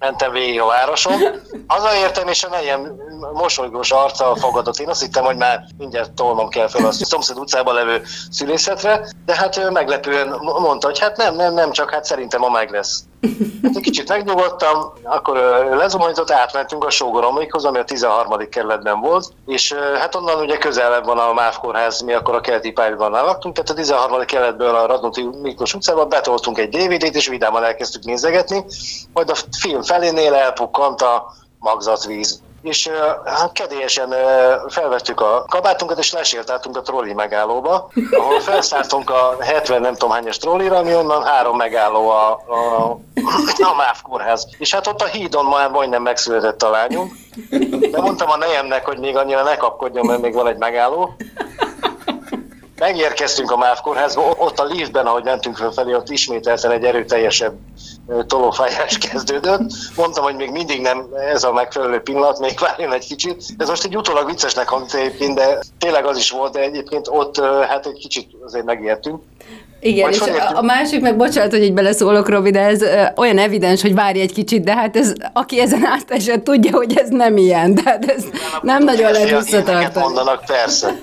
mentem 0.00 0.32
végig 0.32 0.60
a 0.60 0.66
városon. 0.66 1.20
Hazaértem, 1.66 2.28
és 2.28 2.44
a 2.44 2.48
nejem 2.48 2.96
mosolygós 3.32 3.90
arccal 3.90 4.36
fogadott. 4.36 4.78
Én 4.78 4.88
azt 4.88 5.00
hittem, 5.00 5.24
hogy 5.24 5.36
már 5.36 5.64
mindjárt 5.78 6.12
tolnom 6.12 6.48
kell 6.48 6.68
fel 6.68 6.86
a 6.86 6.92
szomszéd 6.92 7.38
utcában 7.38 7.74
levő 7.74 8.02
szülészetre, 8.30 9.08
de 9.24 9.36
hát 9.36 9.56
ő 9.56 9.70
meglepően 9.70 10.28
mondta, 10.40 10.86
hogy 10.86 10.98
hát 10.98 11.16
nem, 11.16 11.34
nem, 11.34 11.54
nem, 11.54 11.72
csak 11.72 11.90
hát 11.90 12.04
szerintem 12.04 12.40
ma 12.40 12.48
meg 12.48 12.70
lesz. 12.70 13.04
Hát 13.62 13.76
egy 13.76 13.82
kicsit 13.82 14.08
megnyugodtam, 14.08 14.92
akkor 15.02 15.36
lezuhanyzott, 15.70 16.30
átmentünk 16.30 16.84
a 16.84 16.90
sógoromikhoz, 16.90 17.64
ami 17.64 17.78
a 17.78 17.84
13. 17.84 18.48
kerületben 18.48 19.00
volt, 19.00 19.32
és 19.46 19.72
hát 19.72 20.14
onnan 20.14 20.40
ugye 20.40 20.56
közelebb 20.56 21.04
van 21.04 21.18
a 21.18 21.32
MÁV 21.32 21.58
kórház, 21.58 22.00
mi 22.00 22.12
akkor 22.12 22.34
a 22.34 22.40
keleti 22.40 22.70
pályában 22.70 23.10
laktunk, 23.10 23.54
tehát 23.54 23.70
a 23.70 23.74
13. 23.74 24.24
kerületből 24.24 24.74
a 24.74 24.86
Radnóti 24.86 25.28
Miklós 25.42 25.74
utcában 25.74 26.08
betoltunk 26.08 26.58
egy 26.58 26.68
DVD-t, 26.68 27.14
és 27.14 27.28
vidáman 27.28 27.64
elkezdtük 27.64 28.04
nézegetni, 28.04 28.64
majd 29.12 29.30
a 29.30 29.34
film 29.58 29.82
felénél 29.82 30.34
elpukkant 30.34 31.02
a 31.02 31.32
magzatvíz 31.58 32.40
és 32.62 32.90
hát 33.24 33.52
kedélyesen 33.52 34.14
felvettük 34.68 35.20
a 35.20 35.44
kabátunkat, 35.48 35.98
és 35.98 36.12
lesétáltunk 36.12 36.76
a 36.76 36.82
trolli 36.82 37.12
megállóba, 37.12 37.90
ahol 38.10 38.40
felszálltunk 38.40 39.10
a 39.10 39.36
70 39.40 39.80
nem 39.80 39.92
tudom 39.92 40.10
hányas 40.10 40.38
trollira, 40.38 40.76
ami 40.76 40.94
onnan 40.94 41.22
három 41.22 41.56
megálló 41.56 42.08
a, 42.08 42.30
a, 42.30 42.90
a 43.58 43.74
MÁV 43.76 44.02
kórház. 44.02 44.46
És 44.58 44.74
hát 44.74 44.86
ott 44.86 45.02
a 45.02 45.06
hídon 45.06 45.44
már 45.44 45.70
majdnem 45.70 46.02
megszületett 46.02 46.62
a 46.62 46.70
lányunk, 46.70 47.12
de 47.90 48.00
mondtam 48.00 48.30
a 48.30 48.36
nejemnek, 48.36 48.84
hogy 48.84 48.98
még 48.98 49.16
annyira 49.16 49.42
ne 49.42 49.56
kapkodjon, 49.56 50.06
mert 50.06 50.20
még 50.20 50.34
van 50.34 50.46
egy 50.46 50.58
megálló. 50.58 51.16
Megérkeztünk 52.78 53.50
a 53.50 53.56
MÁV 53.56 53.80
kórházba, 53.80 54.34
ott 54.38 54.58
a 54.58 54.64
liftben, 54.64 55.06
ahogy 55.06 55.24
mentünk 55.24 55.56
felfelé, 55.56 55.94
ott 55.94 56.10
ismételten 56.10 56.70
egy 56.70 56.84
erőteljesebb 56.84 57.54
tolófájás 58.26 58.98
kezdődött. 58.98 59.60
Mondtam, 59.96 60.24
hogy 60.24 60.34
még 60.34 60.50
mindig 60.50 60.80
nem 60.80 61.06
ez 61.32 61.44
a 61.44 61.52
megfelelő 61.52 62.00
pillanat, 62.00 62.38
még 62.38 62.58
várjon 62.58 62.92
egy 62.92 63.06
kicsit. 63.06 63.42
Ez 63.58 63.68
most 63.68 63.84
egy 63.84 63.96
utólag 63.96 64.26
viccesnek 64.26 64.68
hangzik 64.68 65.00
egyébként, 65.00 65.34
de 65.34 65.58
tényleg 65.78 66.04
az 66.04 66.16
is 66.16 66.30
volt, 66.30 66.52
de 66.52 66.60
egyébként 66.60 67.08
ott 67.10 67.40
hát 67.68 67.86
egy 67.86 67.98
kicsit 67.98 68.28
azért 68.44 68.64
megijedtünk. 68.64 69.22
Igen, 69.80 70.04
Vagy 70.04 70.14
és 70.14 70.20
a, 70.20 70.56
a 70.56 70.62
másik 70.62 71.00
meg, 71.00 71.16
bocsánat, 71.16 71.50
hogy 71.50 71.62
így 71.62 71.72
beleszólok, 71.74 72.28
Robi, 72.28 72.50
de 72.50 72.60
ez 72.60 72.82
olyan 73.16 73.38
evidens, 73.38 73.82
hogy 73.82 73.94
várj 73.94 74.20
egy 74.20 74.32
kicsit, 74.32 74.64
de 74.64 74.74
hát 74.74 74.96
ez, 74.96 75.12
aki 75.32 75.60
ezen 75.60 75.84
átesett, 75.86 76.44
tudja, 76.44 76.76
hogy 76.76 76.98
ez 76.98 77.08
nem 77.08 77.36
ilyen, 77.36 77.74
tehát 77.74 78.04
ez 78.04 78.24
Igen, 78.24 78.40
nem 78.62 78.84
nagyon 78.84 79.12
lehet 79.12 79.42
visszatartani. 79.42 80.04
mondanak, 80.04 80.44
persze. 80.44 80.94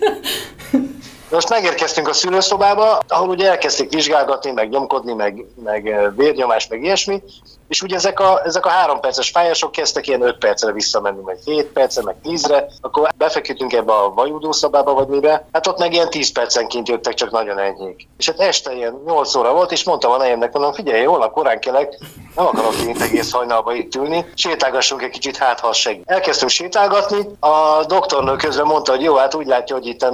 Most 1.29 1.49
megérkeztünk 1.49 2.07
a 2.07 2.13
szülőszobába, 2.13 3.03
ahol 3.07 3.29
ugye 3.29 3.49
elkezdték 3.49 3.93
vizsgálgatni, 3.93 4.51
meg 4.51 4.69
nyomkodni, 4.69 5.13
meg, 5.13 5.45
meg 5.63 6.13
vérnyomás, 6.15 6.67
meg 6.67 6.83
ilyesmi, 6.83 7.23
és 7.67 7.81
ugye 7.81 7.95
ezek 7.95 8.19
a, 8.19 8.41
ezek 8.45 8.65
a 8.65 8.69
három 8.69 8.99
perces 8.99 9.29
fájások 9.29 9.71
kezdtek 9.71 10.07
ilyen 10.07 10.21
öt 10.21 10.37
percre 10.37 10.71
visszamenni, 10.71 11.21
meg 11.23 11.37
hét 11.45 11.65
percre, 11.65 12.03
meg 12.03 12.15
tízre, 12.23 12.67
akkor 12.81 13.09
befeküdtünk 13.17 13.73
ebbe 13.73 13.93
a 13.93 14.13
vajúdószobába, 14.15 14.93
vagy 14.93 15.07
mibe, 15.07 15.47
hát 15.51 15.67
ott 15.67 15.79
meg 15.79 15.93
ilyen 15.93 16.09
tíz 16.09 16.31
percenként 16.31 16.87
jöttek, 16.87 17.13
csak 17.13 17.31
nagyon 17.31 17.59
enyhék. 17.59 18.07
És 18.17 18.25
hát 18.25 18.39
este 18.39 18.73
ilyen 18.73 19.01
nyolc 19.05 19.35
óra 19.35 19.53
volt, 19.53 19.71
és 19.71 19.83
mondtam 19.83 20.11
a 20.11 20.17
nejemnek, 20.17 20.53
mondom, 20.53 20.73
figyelj, 20.73 21.03
holnap 21.03 21.31
korán 21.31 21.59
kelek, 21.59 21.97
nem 22.35 22.45
akarok 22.45 22.75
én 22.87 23.01
egész 23.01 23.31
hajnalba 23.31 23.73
itt 23.73 23.95
ülni, 23.95 24.25
sétálgassunk 24.33 25.01
egy 25.01 25.09
kicsit, 25.09 25.37
hát 25.37 25.59
ha 25.59 25.73
segít. 25.73 26.03
Elkezdtünk 26.05 26.51
sétálgatni, 26.51 27.27
a 27.39 27.85
doktornő 27.85 28.35
közben 28.35 28.65
mondta, 28.65 28.91
hogy 28.91 29.01
jó, 29.01 29.15
hát 29.15 29.35
úgy 29.35 29.47
látja, 29.47 29.75
hogy 29.75 29.85
itt 29.85 30.05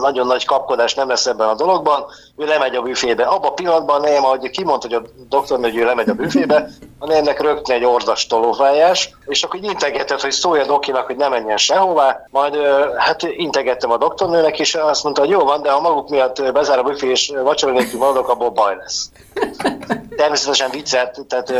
nagyon 0.00 0.26
nagy 0.26 0.44
kapkodás 0.44 0.94
nem 0.94 1.08
lesz 1.08 1.26
ebben 1.26 1.48
a 1.48 1.54
dologban, 1.54 2.04
ő 2.36 2.44
lemegy 2.44 2.74
a 2.74 2.82
büfébe. 2.82 3.24
Abban 3.24 3.50
a 3.50 3.54
pillanatban 3.54 4.00
nem, 4.00 4.24
ahogy 4.24 4.50
kimondta, 4.50 4.86
hogy 4.88 4.96
a 4.96 5.22
doktornő, 5.28 5.70
hogy 5.70 5.78
ő 5.78 5.84
lemegy 5.84 6.08
a 6.08 6.14
büfébe, 6.14 6.68
ennek 7.00 7.40
rögtön 7.40 7.76
egy 7.76 7.84
ordas 7.84 8.26
tolófájás, 8.26 9.10
és 9.26 9.42
akkor 9.42 9.58
így 9.58 9.64
integetett, 9.64 10.20
hogy 10.20 10.30
szólja 10.30 10.64
Dokinak, 10.64 11.06
hogy 11.06 11.16
ne 11.16 11.28
menjen 11.28 11.56
sehová, 11.56 12.26
majd 12.30 12.56
hát 12.96 13.22
integettem 13.22 13.90
a 13.90 13.96
doktornőnek, 13.96 14.58
és 14.58 14.74
azt 14.74 15.02
mondta, 15.02 15.20
hogy 15.20 15.30
jó 15.30 15.40
van, 15.40 15.62
de 15.62 15.70
ha 15.70 15.80
maguk 15.80 16.08
miatt 16.08 16.52
bezár 16.52 16.78
a 16.78 16.82
büfé 16.82 17.08
és 17.08 17.32
vacsora 17.42 17.72
nélkül 17.72 17.98
maradok, 17.98 18.28
abból 18.28 18.50
baj 18.50 18.76
lesz. 18.76 19.10
Természetesen 20.16 20.70
viccelt, 20.70 21.20
tehát 21.28 21.52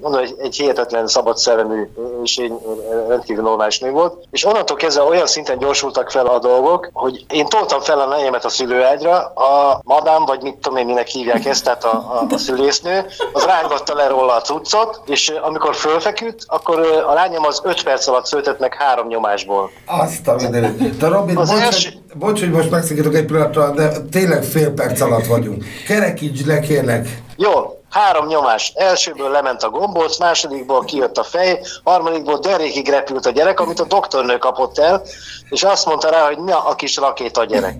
mondom, 0.00 0.20
egy, 0.20 0.34
egy 0.38 0.56
hihetetlen 0.56 1.06
szabad 1.06 1.36
szellemű 1.36 1.88
és 2.22 2.36
egy 2.36 2.52
rendkívül 3.08 3.42
normális 3.42 3.78
nő 3.78 3.90
volt, 3.90 4.24
és 4.30 4.44
onnantól 4.44 4.76
kezdve 4.76 5.02
olyan 5.02 5.26
szinten 5.26 5.58
gyorsultak 5.58 6.10
fel 6.10 6.26
a 6.26 6.38
dolgok, 6.38 6.90
hogy 6.92 7.24
én 7.28 7.46
toltam 7.46 7.80
fel 7.80 8.00
a 8.00 8.06
nejemet 8.06 8.44
a 8.44 8.48
szülőágyra, 8.48 9.16
a 9.18 9.80
madám, 9.84 10.24
vagy 10.24 10.42
mit 10.42 10.56
tudom 10.56 10.78
én, 10.78 10.86
minek 10.86 11.06
hívják 11.06 11.44
ezt, 11.44 11.64
tehát 11.64 11.84
a, 11.84 11.90
a, 11.90 12.26
a 12.34 12.38
szülésznő, 12.38 13.06
az 13.32 13.44
rángatta 13.44 13.94
le 13.94 14.06
róla 14.06 14.34
a 14.34 14.40
cuccot, 14.70 15.00
és 15.06 15.28
amikor 15.42 15.74
fölfeküdt, 15.74 16.44
akkor 16.46 16.78
a 17.08 17.12
lányom 17.12 17.44
az 17.44 17.60
5 17.64 17.82
perc 17.82 18.06
alatt 18.06 18.26
szöltött 18.26 18.58
meg 18.58 18.74
három 18.74 19.06
nyomásból. 19.06 19.70
Azt 19.86 20.28
a 20.28 20.34
mindenit. 20.34 20.96
De 20.96 21.08
Robin, 21.08 21.34
bocs, 21.34 21.48
első... 21.48 21.90
hogy, 21.90 22.18
bocs, 22.18 22.40
hogy 22.40 22.50
most 22.50 22.70
megszakítok 22.70 23.14
egy 23.14 23.24
pillanatra, 23.24 23.70
de 23.70 23.92
tényleg 24.10 24.42
fél 24.42 24.70
perc 24.70 25.00
alatt 25.00 25.26
vagyunk. 25.26 25.64
Kerekíts 25.86 26.44
le, 26.44 26.60
kérlek. 26.60 27.22
Jó, 27.36 27.79
Három 27.90 28.26
nyomás. 28.26 28.72
Elsőből 28.74 29.30
lement 29.30 29.62
a 29.62 29.70
gombóc, 29.70 30.18
másodikból 30.18 30.84
kijött 30.84 31.16
a 31.18 31.22
fej, 31.22 31.60
harmadikból 31.84 32.38
derékig 32.38 32.88
repült 32.88 33.26
a 33.26 33.30
gyerek, 33.30 33.60
amit 33.60 33.80
a 33.80 33.84
doktornő 33.84 34.38
kapott 34.38 34.78
el, 34.78 35.02
és 35.48 35.62
azt 35.62 35.86
mondta 35.86 36.10
rá, 36.10 36.26
hogy 36.26 36.38
na, 36.38 36.58
a 36.58 36.74
kis 36.74 36.96
rakéta 36.96 37.44
gyerek. 37.44 37.76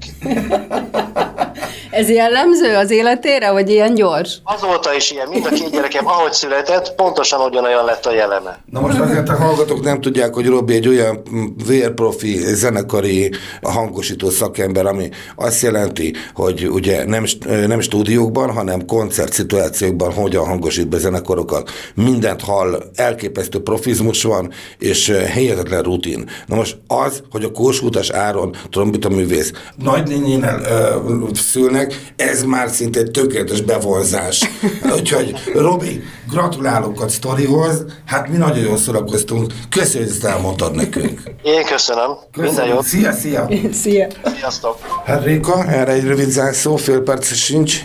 Ez 1.90 2.08
jellemző 2.08 2.76
az 2.76 2.90
életére, 2.90 3.50
vagy 3.50 3.70
ilyen 3.70 3.94
gyors? 3.94 4.38
Azóta 4.44 4.94
is 4.94 5.10
ilyen. 5.10 5.28
Mind 5.28 5.46
a 5.46 5.48
két 5.48 5.70
gyerekem, 5.70 6.06
ahogy 6.06 6.32
született, 6.32 6.94
pontosan 6.94 7.40
ugyanolyan 7.40 7.84
lett 7.84 8.06
a 8.06 8.12
jeleme. 8.12 8.58
Na 8.70 8.80
most 8.80 8.98
azért 8.98 9.28
a 9.28 9.36
hallgatók 9.36 9.84
nem 9.84 10.00
tudják, 10.00 10.34
hogy 10.34 10.46
Robi 10.46 10.74
egy 10.74 10.88
olyan 10.88 11.22
vérprofi, 11.66 12.54
zenekari 12.54 13.30
hangosító 13.62 14.30
szakember, 14.30 14.86
ami 14.86 15.08
azt 15.36 15.62
jelenti, 15.62 16.14
hogy 16.34 16.68
ugye 16.68 17.04
nem, 17.04 17.24
nem 17.66 17.80
stúdiókban, 17.80 18.52
hanem 18.52 18.86
koncertszituációkban 18.86 19.99
stúdióban 20.00 20.12
hogyan 20.12 20.46
hangosít 20.46 20.88
be 20.88 20.98
zenekarokat. 20.98 21.70
Mindent 21.94 22.40
hall, 22.40 22.90
elképesztő 22.94 23.62
profizmus 23.62 24.22
van, 24.22 24.50
és 24.78 25.08
helyetetlen 25.08 25.82
rutin. 25.82 26.28
Na 26.46 26.56
most 26.56 26.78
az, 26.86 27.22
hogy 27.30 27.44
a 27.44 27.50
Kósútas 27.50 28.10
Áron 28.10 28.56
trombitaművész 28.70 29.52
nagynényénél 29.76 30.60
szülnek, 31.34 32.12
ez 32.16 32.42
már 32.42 32.68
szinte 32.68 33.02
tökéletes 33.02 33.60
bevonzás. 33.60 34.50
Úgyhogy 34.96 35.34
Robi, 35.54 36.02
gratulálok 36.30 37.00
a 37.00 37.08
sztorihoz, 37.08 37.84
hát 38.06 38.28
mi 38.28 38.36
nagyon 38.36 38.64
jól 38.64 38.76
szórakoztunk, 38.76 39.52
köszönjük, 39.68 40.08
hogy 40.08 40.18
ezt 40.18 40.24
elmondtad 40.24 40.74
nekünk. 40.74 41.22
Én 41.42 41.64
köszönöm. 41.64 42.10
köszönöm. 42.32 42.54
Minden 42.54 42.66
jót. 42.66 42.84
Szia, 42.84 43.12
szia. 43.12 43.48
Szia. 43.72 44.06
Sziasztok. 44.36 44.76
Hát 45.04 45.24
Réka, 45.24 45.64
erre 45.64 45.92
egy 45.92 46.04
rövid 46.04 46.28
zászó, 46.28 46.76
fél 46.76 47.00
perc 47.00 47.34
sincs. 47.34 47.80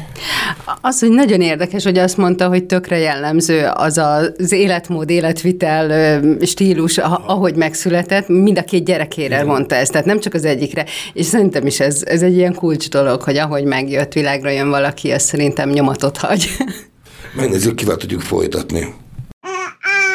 Az, 0.82 1.00
hogy 1.00 1.10
nagyon 1.10 1.42
érdekes, 1.42 1.84
hogy 1.84 1.98
azt 2.06 2.18
mondta, 2.18 2.48
hogy 2.48 2.64
tökre 2.64 2.98
jellemző 2.98 3.70
az 3.74 3.98
az 3.98 4.52
életmód, 4.52 5.10
életvitel 5.10 6.22
stílus, 6.42 6.98
ahogy 7.26 7.56
megszületett, 7.56 8.28
mind 8.28 8.58
a 8.58 8.64
két 8.64 8.86
gyerekére 8.86 9.36
Igen. 9.36 9.46
mondta 9.46 9.76
ezt, 9.76 9.92
tehát 9.92 10.06
nem 10.06 10.20
csak 10.20 10.34
az 10.34 10.46
egyikre. 10.46 10.86
És 11.14 11.26
szerintem 11.26 11.66
is 11.66 11.80
ez, 11.80 12.04
ez 12.06 12.22
egy 12.22 12.36
ilyen 12.36 12.54
kulcs 12.54 12.90
dolog, 12.90 13.22
hogy 13.22 13.38
ahogy 13.38 13.64
megjött 13.64 14.14
világra 14.14 14.50
jön 14.50 14.70
valaki, 14.70 15.12
az 15.12 15.22
szerintem 15.22 15.70
nyomatot 15.70 16.18
hagy. 16.18 16.50
Megnézzük, 17.38 17.76
kivel 17.76 17.96
tudjuk 17.96 18.22
folytatni. 18.22 18.94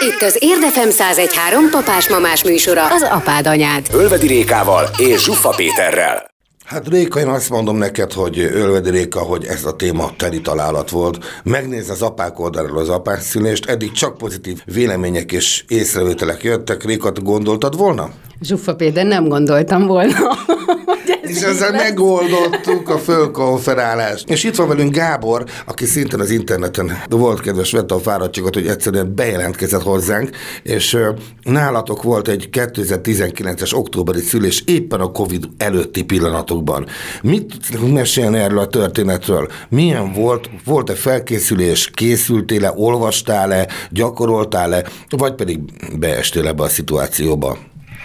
Itt 0.00 0.22
az 0.22 0.36
Érdefem 0.38 0.88
1013 0.88 1.70
papás-mamás 1.70 2.44
műsora, 2.44 2.86
az 2.86 3.02
apád 3.02 3.46
anyád. 3.46 3.86
Ölvedi 3.92 4.26
Rékával 4.26 4.88
és 4.96 5.24
Zsuffa 5.24 5.48
Péterrel. 5.48 6.30
Hát 6.70 6.88
Réka, 6.88 7.20
én 7.20 7.28
azt 7.28 7.50
mondom 7.50 7.76
neked, 7.76 8.12
hogy 8.12 8.38
Ölvedi 8.38 8.90
Réka, 8.90 9.20
hogy 9.20 9.44
ez 9.44 9.64
a 9.64 9.76
téma 9.76 10.10
teli 10.16 10.40
találat 10.40 10.90
volt. 10.90 11.18
Megnéz 11.44 11.90
az 11.90 12.02
apák 12.02 12.38
oldalról 12.38 12.78
az 12.78 12.88
apák 12.88 13.20
szülést, 13.20 13.66
eddig 13.66 13.92
csak 13.92 14.18
pozitív 14.18 14.62
vélemények 14.64 15.32
és 15.32 15.64
észrevételek 15.68 16.42
jöttek. 16.42 16.84
Réka, 16.84 17.12
gondoltad 17.12 17.76
volna? 17.76 18.10
Zsuffa 18.40 18.74
Péter, 18.74 19.06
nem 19.06 19.28
gondoltam 19.28 19.86
volna. 19.86 20.14
és 21.22 21.40
ezzel 21.40 21.72
megoldottuk 21.72 22.88
a 22.88 22.98
fölkonferálást. 22.98 24.28
És 24.28 24.44
itt 24.44 24.54
van 24.54 24.68
velünk 24.68 24.94
Gábor, 24.94 25.44
aki 25.66 25.84
szintén 25.84 26.20
az 26.20 26.30
interneten 26.30 27.02
volt 27.08 27.40
kedves, 27.40 27.72
vette 27.72 27.94
a 27.94 27.98
fáradtságot, 27.98 28.54
hogy 28.54 28.66
egyszerűen 28.66 29.14
bejelentkezett 29.14 29.82
hozzánk, 29.82 30.30
és 30.62 30.98
nálatok 31.42 32.02
volt 32.02 32.28
egy 32.28 32.48
2019-es 32.52 33.74
októberi 33.74 34.20
szülés 34.20 34.62
éppen 34.66 35.00
a 35.00 35.12
Covid 35.12 35.48
előtti 35.58 36.02
pillanatokban. 36.02 36.86
Mit 37.22 37.46
tudsz 37.46 37.92
mesélni 37.92 38.38
erről 38.38 38.58
a 38.58 38.66
történetről? 38.66 39.48
Milyen 39.68 40.12
volt? 40.12 40.50
Volt-e 40.64 40.94
felkészülés? 40.94 41.90
Készültél-e? 41.90 42.72
Olvastál-e? 42.76 43.68
Gyakoroltál-e? 43.90 44.84
Vagy 45.08 45.34
pedig 45.34 45.58
beestél 45.98 46.46
ebbe 46.46 46.62
a 46.62 46.68
szituációba? 46.68 47.58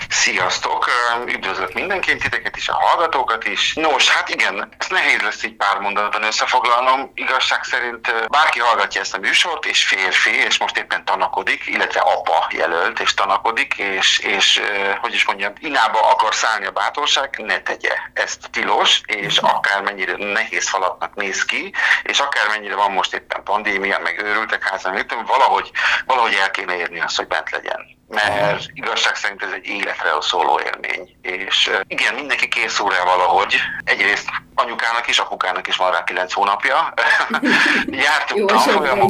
Sziasztok! 0.10 0.90
Üdvözlök 1.26 1.74
mindenkit, 1.74 2.22
titeket 2.22 2.58
is, 2.58 2.70
a 2.70 2.74
hallgatókat 2.74 3.48
is. 3.48 3.74
Nos, 3.74 4.10
hát 4.10 4.30
igen, 4.30 4.76
ez 4.78 4.88
nehéz 4.88 5.22
lesz 5.22 5.44
így 5.44 5.56
pár 5.56 5.80
mondatban 5.80 6.24
összefoglalnom. 6.24 7.12
Igazság 7.14 7.64
szerint 7.64 8.28
bárki 8.28 8.60
hallgatja 8.60 9.02
ezt 9.02 9.14
a 9.14 9.18
műsort, 9.18 9.66
és 9.66 9.84
férfi, 9.84 10.36
és 10.36 10.58
most 10.58 10.78
éppen 10.78 11.06
tanakodik, 11.06 11.68
illetve 11.68 12.00
apa 12.00 12.48
jelölt, 12.52 13.00
és 13.00 13.14
tanakodik, 13.14 13.74
és, 13.74 14.20
és 14.20 14.62
hogy 15.02 15.14
is 15.14 15.26
mondjam, 15.26 15.54
inába 15.60 16.10
akar 16.12 16.36
szállni 16.36 16.66
a 16.66 16.72
bátorság, 16.72 17.38
ne 17.38 17.62
tegye. 17.62 17.96
Ezt 18.14 18.50
tilos, 18.52 19.02
és 19.06 19.38
akármennyire 19.38 20.16
nehéz 20.18 20.70
falatnak 20.70 21.16
néz 21.16 21.46
ki, 21.46 21.74
és 22.04 22.20
akármennyire 22.20 22.76
van 22.76 22.92
most 22.92 23.14
éppen 23.14 23.44
pandémia, 23.44 24.00
meg 24.00 24.22
őrültek 24.22 24.64
házan, 24.70 25.06
valahogy, 25.26 25.72
valahogy 26.06 26.34
el 26.34 26.52
kéne 26.52 26.76
érni 26.76 27.00
azt, 27.00 27.18
hogy 27.18 27.28
bent 27.28 27.52
legyen 27.52 27.95
mert 28.08 28.66
igazság 28.74 29.16
szerint 29.16 29.44
ez 29.44 29.52
egy 29.52 29.68
életre 29.68 30.10
szóló 30.20 30.60
élmény. 30.60 31.18
És 31.22 31.72
igen, 31.88 32.14
mindenki 32.14 32.48
készül 32.48 32.90
rá 32.90 33.04
valahogy. 33.04 33.56
Egyrészt 33.84 34.30
anyukának 34.56 35.08
is, 35.08 35.20
apukának 35.20 35.68
is 35.68 35.76
van 35.76 35.92
rá 35.92 36.04
kilenc 36.04 36.34
hónapja. 36.34 36.94
Jártunk 38.06 38.50
tanfolyamok. 38.50 39.10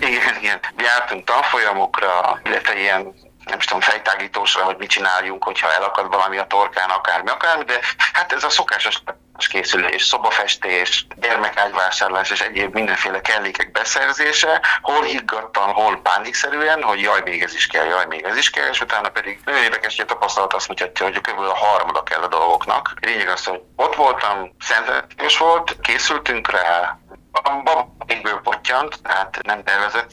Igen, 0.00 0.36
igen. 0.40 0.60
Jártunk 0.78 1.24
tanfolyamokra, 1.24 2.40
illetve 2.44 2.78
ilyen 2.78 3.14
nem 3.44 3.58
is 3.58 3.64
tudom, 3.64 3.80
fejtágítósra, 3.80 4.64
hogy 4.64 4.76
mit 4.78 4.90
csináljunk, 4.90 5.44
hogyha 5.44 5.72
elakad 5.72 6.08
valami 6.08 6.38
a 6.38 6.46
torkán, 6.46 6.90
akármi, 6.90 7.30
akármi, 7.30 7.64
de 7.64 7.80
hát 8.12 8.32
ez 8.32 8.44
a 8.44 8.50
szokásos 8.50 9.02
készülés, 9.46 10.02
szobafestés, 10.04 11.06
gyermekágyvásárlás 11.16 12.30
és 12.30 12.40
egyéb 12.40 12.74
mindenféle 12.74 13.20
kellékek 13.20 13.72
beszerzése, 13.72 14.60
hol 14.80 15.02
higgadtan, 15.02 15.72
hol 15.72 16.00
pánikszerűen, 16.02 16.82
hogy 16.82 17.00
jaj, 17.00 17.20
még 17.24 17.42
ez 17.42 17.54
is 17.54 17.66
kell, 17.66 17.86
jaj, 17.86 18.06
még 18.06 18.22
ez 18.22 18.36
is 18.36 18.50
kell, 18.50 18.68
és 18.68 18.80
utána 18.80 19.08
pedig 19.08 19.40
nagyon 19.44 19.62
érdekes, 19.62 19.96
hogy 19.96 20.04
a 20.04 20.12
tapasztalat 20.12 20.54
azt 20.54 20.68
mutatja, 20.68 21.06
hogy 21.06 21.20
kb. 21.20 21.38
a 21.38 21.56
harmada 21.56 22.02
kell 22.02 22.22
a 22.22 22.28
dolgoknak. 22.28 22.94
Lényeg 23.00 23.28
az, 23.28 23.44
hogy 23.44 23.60
ott 23.76 23.94
voltam, 23.94 24.56
szentetés 24.58 25.38
volt, 25.38 25.76
készültünk 25.80 26.50
rá, 26.50 26.98
a 27.32 27.50
baba 27.64 27.96
pottyant, 28.42 29.02
tehát 29.02 29.38
nem 29.42 29.64
tervezett 29.64 30.10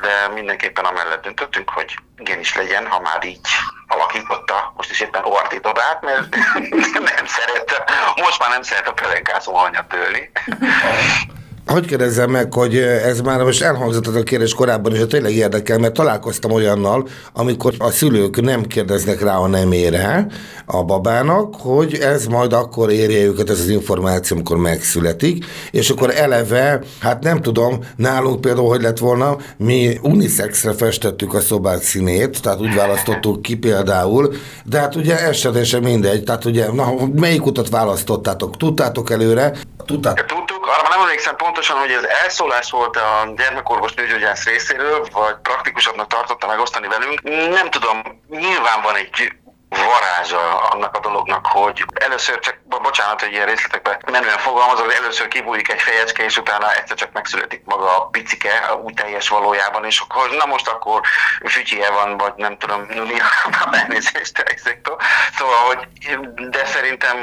de 0.00 0.28
mindenképpen 0.34 0.84
amellett 0.84 1.22
döntöttünk, 1.22 1.70
hogy 1.70 1.98
igenis 2.18 2.54
legyen, 2.54 2.86
ha 2.86 3.00
már 3.00 3.24
így 3.24 3.40
alakította, 3.86 4.72
most 4.76 4.90
is 4.90 5.00
éppen 5.00 5.24
ordított 5.24 5.78
át, 5.78 6.00
mert 6.02 6.36
nem 7.14 7.26
szerette, 7.26 7.84
most 8.16 8.38
már 8.38 8.50
nem 8.50 8.62
szeret 8.62 8.88
a 8.88 8.92
pelenkázó 8.92 9.56
anyat 9.56 9.88
tőli. 9.88 10.30
Hogy 11.66 11.86
kérdezzem 11.86 12.30
meg, 12.30 12.54
hogy 12.54 12.76
ez 12.78 13.20
már 13.20 13.42
most 13.42 13.62
elhangzott 13.62 14.06
a 14.06 14.22
kérdés 14.22 14.54
korábban, 14.54 14.94
és 14.94 15.02
tényleg 15.08 15.32
érdekel, 15.32 15.78
mert 15.78 15.92
találkoztam 15.92 16.50
olyannal, 16.50 17.08
amikor 17.32 17.74
a 17.78 17.90
szülők 17.90 18.40
nem 18.40 18.62
kérdeznek 18.62 19.20
rá 19.20 19.36
a 19.36 19.46
nemére 19.46 20.26
a 20.66 20.84
babának, 20.84 21.54
hogy 21.54 21.94
ez 21.94 22.26
majd 22.26 22.52
akkor 22.52 22.90
érje 22.90 23.24
őket 23.24 23.50
ez 23.50 23.60
az 23.60 23.68
információ, 23.68 24.36
amikor 24.36 24.56
megszületik, 24.56 25.44
és 25.70 25.90
akkor 25.90 26.10
eleve, 26.16 26.80
hát 27.00 27.22
nem 27.22 27.42
tudom, 27.42 27.78
nálunk 27.96 28.40
például, 28.40 28.68
hogy 28.68 28.82
lett 28.82 28.98
volna, 28.98 29.36
mi 29.56 29.98
unisexre 30.02 30.72
festettük 30.72 31.34
a 31.34 31.40
szobát 31.40 31.82
színét, 31.82 32.42
tehát 32.42 32.60
úgy 32.60 32.74
választottuk 32.74 33.42
ki 33.42 33.56
például, 33.56 34.34
de 34.64 34.78
hát 34.78 34.94
ugye 34.94 35.26
esetesen 35.26 35.82
mindegy, 35.82 36.24
tehát 36.24 36.44
ugye, 36.44 36.72
na, 36.72 36.94
melyik 37.14 37.46
utat 37.46 37.68
választottátok? 37.68 38.56
Tudtátok 38.56 39.10
előre? 39.10 39.52
Tudtátok? 39.86 40.55
Arra 40.68 40.88
nem 40.88 41.00
emlékszem 41.00 41.36
pontosan, 41.36 41.78
hogy 41.78 41.90
ez 41.90 42.02
elszólás 42.02 42.70
volt 42.70 42.96
a 42.96 43.32
gyermekorvos 43.36 43.94
nőgyógyász 43.94 44.44
részéről, 44.44 45.06
vagy 45.12 45.34
praktikusabbnak 45.42 46.06
tartotta 46.06 46.46
megosztani 46.46 46.88
velünk. 46.88 47.22
Nem 47.50 47.70
tudom, 47.70 48.22
nyilván 48.28 48.82
van 48.82 48.96
egy 48.96 49.32
varázsa 49.68 50.58
annak 50.58 50.96
a 50.96 51.00
dolognak, 51.00 51.46
hogy 51.46 51.84
először 51.94 52.38
csak, 52.38 52.58
bocsánat, 52.82 53.20
hogy 53.20 53.32
ilyen 53.32 53.46
részletekbe 53.46 54.00
menően 54.10 54.38
fogalmazok, 54.38 54.84
hogy 54.84 54.94
először 54.94 55.28
kibújik 55.28 55.72
egy 55.72 55.80
fejecske, 55.80 56.24
és 56.24 56.36
utána 56.36 56.74
egyszer 56.74 56.96
csak 56.96 57.12
megszületik 57.12 57.62
maga 57.64 57.96
a 57.96 58.06
picike, 58.06 58.74
úgy 58.82 58.94
teljes 58.94 59.28
valójában, 59.28 59.84
és 59.84 60.00
akkor 60.00 60.30
na 60.30 60.46
most 60.46 60.68
akkor 60.68 61.00
fütyje 61.48 61.90
van, 61.90 62.16
vagy 62.16 62.32
nem 62.36 62.58
tudom, 62.58 62.80
mi 62.80 63.20
a 63.60 63.68
elnézést 63.82 64.38
ezektől. 64.38 65.00
Szóval, 65.38 65.64
hogy 65.66 65.88
de 66.50 66.64
szerintem 66.64 67.16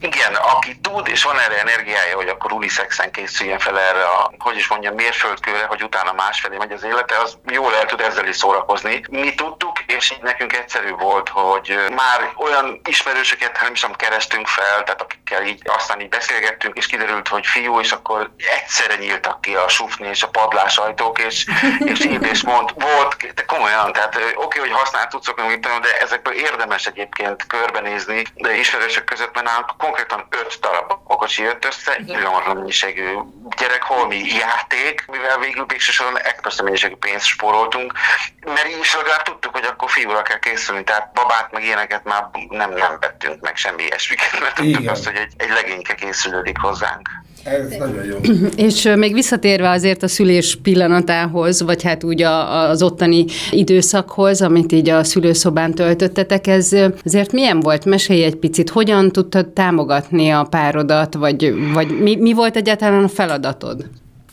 igen, 0.00 0.34
aki 0.34 0.76
tud, 0.80 1.08
és 1.08 1.22
van 1.22 1.40
erre 1.40 1.60
energiája, 1.60 2.16
hogy 2.16 2.28
akkor 2.28 2.52
unisexen 2.52 3.10
készüljen 3.10 3.58
fel 3.58 3.78
erre 3.78 4.04
a, 4.04 4.32
hogy 4.38 4.56
is 4.56 4.68
mondjam, 4.68 4.94
mérföldkőre, 4.94 5.64
hogy 5.64 5.82
utána 5.82 6.12
másfelé 6.12 6.56
megy 6.56 6.72
az 6.72 6.84
élete, 6.84 7.18
az 7.18 7.38
jól 7.46 7.74
el 7.74 7.84
tud 7.84 8.00
ezzel 8.00 8.26
is 8.26 8.36
szórakozni. 8.36 9.04
Mi 9.10 9.34
tudtuk, 9.34 9.80
és 9.86 10.10
így 10.10 10.22
nekünk 10.22 10.52
egyszerű 10.52 10.90
volt, 10.90 11.28
hogy 11.28 11.75
már 11.94 12.32
olyan 12.36 12.80
ismerősöket, 12.84 13.60
nem 13.60 13.72
is 13.72 13.80
tudom, 13.80 13.96
kerestünk 13.96 14.46
fel, 14.46 14.82
tehát 14.82 15.02
akikkel 15.02 15.42
így 15.46 15.62
aztán 15.64 16.00
így 16.00 16.08
beszélgettünk, 16.08 16.76
és 16.76 16.86
kiderült, 16.86 17.28
hogy 17.28 17.46
fiú, 17.46 17.80
és 17.80 17.92
akkor 17.92 18.30
egyszerre 18.60 18.96
nyíltak 18.96 19.40
ki 19.40 19.54
a 19.54 19.68
sufni 19.68 20.08
és 20.08 20.22
a 20.22 20.28
padlás 20.28 20.76
ajtók, 20.76 21.18
és, 21.18 21.46
és 21.78 22.04
így 22.04 22.26
és 22.26 22.42
mond, 22.42 22.70
volt, 22.74 23.34
de 23.34 23.44
komolyan, 23.44 23.92
tehát 23.92 24.16
oké, 24.16 24.34
okay, 24.34 24.60
hogy 24.60 24.78
használt 24.78 25.08
tudszok, 25.08 25.40
de 25.56 25.98
ezekből 26.00 26.34
érdemes 26.34 26.86
egyébként 26.86 27.46
körbenézni, 27.46 28.24
de 28.34 28.56
ismerősök 28.56 29.04
között, 29.04 29.34
mert 29.34 29.46
nálunk 29.46 29.72
konkrétan 29.78 30.26
öt 30.30 30.60
darab 30.60 30.92
okocsi 31.04 31.42
jött 31.42 31.64
össze, 31.64 31.96
irgalmatlan 32.06 32.56
mennyiségű 32.56 33.16
gyerek, 33.56 33.82
holmi 33.82 34.24
játék, 34.26 35.04
mivel 35.06 35.38
végül 35.38 35.64
végsősorban 35.66 36.20
ekkora 36.20 36.62
mennyiségű 36.62 36.94
pénzt 36.94 37.26
spóroltunk, 37.26 37.92
mert 38.40 38.68
is 38.68 38.94
legalább 38.94 39.22
tudtuk, 39.22 39.52
hogy 39.52 39.64
akkor 39.64 39.90
fiúra 39.90 40.22
kell 40.22 40.38
készülni, 40.38 40.84
tehát 40.84 41.12
babát 41.12 41.52
meg 41.52 41.64
ilyeneket 41.66 42.04
már 42.04 42.22
nem, 42.48 42.70
nem 42.70 42.96
vettünk 43.00 43.40
meg 43.40 43.56
semmi 43.56 43.82
ilyesmiket, 43.82 44.40
mert 44.40 44.54
tudtuk 44.54 44.80
Igen. 44.80 44.92
azt, 44.92 45.04
hogy 45.04 45.16
egy, 45.16 45.32
egy 45.36 45.52
legényke 45.54 45.94
készülődik 45.94 46.58
hozzánk. 46.58 47.08
Ez 47.44 47.76
nagyon 47.78 48.04
jó. 48.04 48.16
És 48.56 48.92
még 48.96 49.12
visszatérve 49.12 49.70
azért 49.70 50.02
a 50.02 50.08
szülés 50.08 50.58
pillanatához, 50.62 51.62
vagy 51.62 51.82
hát 51.82 52.04
úgy 52.04 52.22
a, 52.22 52.68
az 52.68 52.82
ottani 52.82 53.24
időszakhoz, 53.50 54.42
amit 54.42 54.72
így 54.72 54.88
a 54.88 55.04
szülőszobán 55.04 55.74
töltöttetek, 55.74 56.46
ez 56.46 56.72
azért 57.04 57.32
milyen 57.32 57.60
volt? 57.60 57.84
Mesélj 57.84 58.22
egy 58.22 58.36
picit, 58.36 58.70
hogyan 58.70 59.10
tudtad 59.10 59.48
támogatni 59.48 60.30
a 60.30 60.46
párodat, 60.50 61.14
vagy, 61.14 61.72
vagy 61.72 62.00
mi, 62.00 62.16
mi 62.16 62.32
volt 62.32 62.56
egyáltalán 62.56 63.04
a 63.04 63.08
feladatod? 63.08 63.84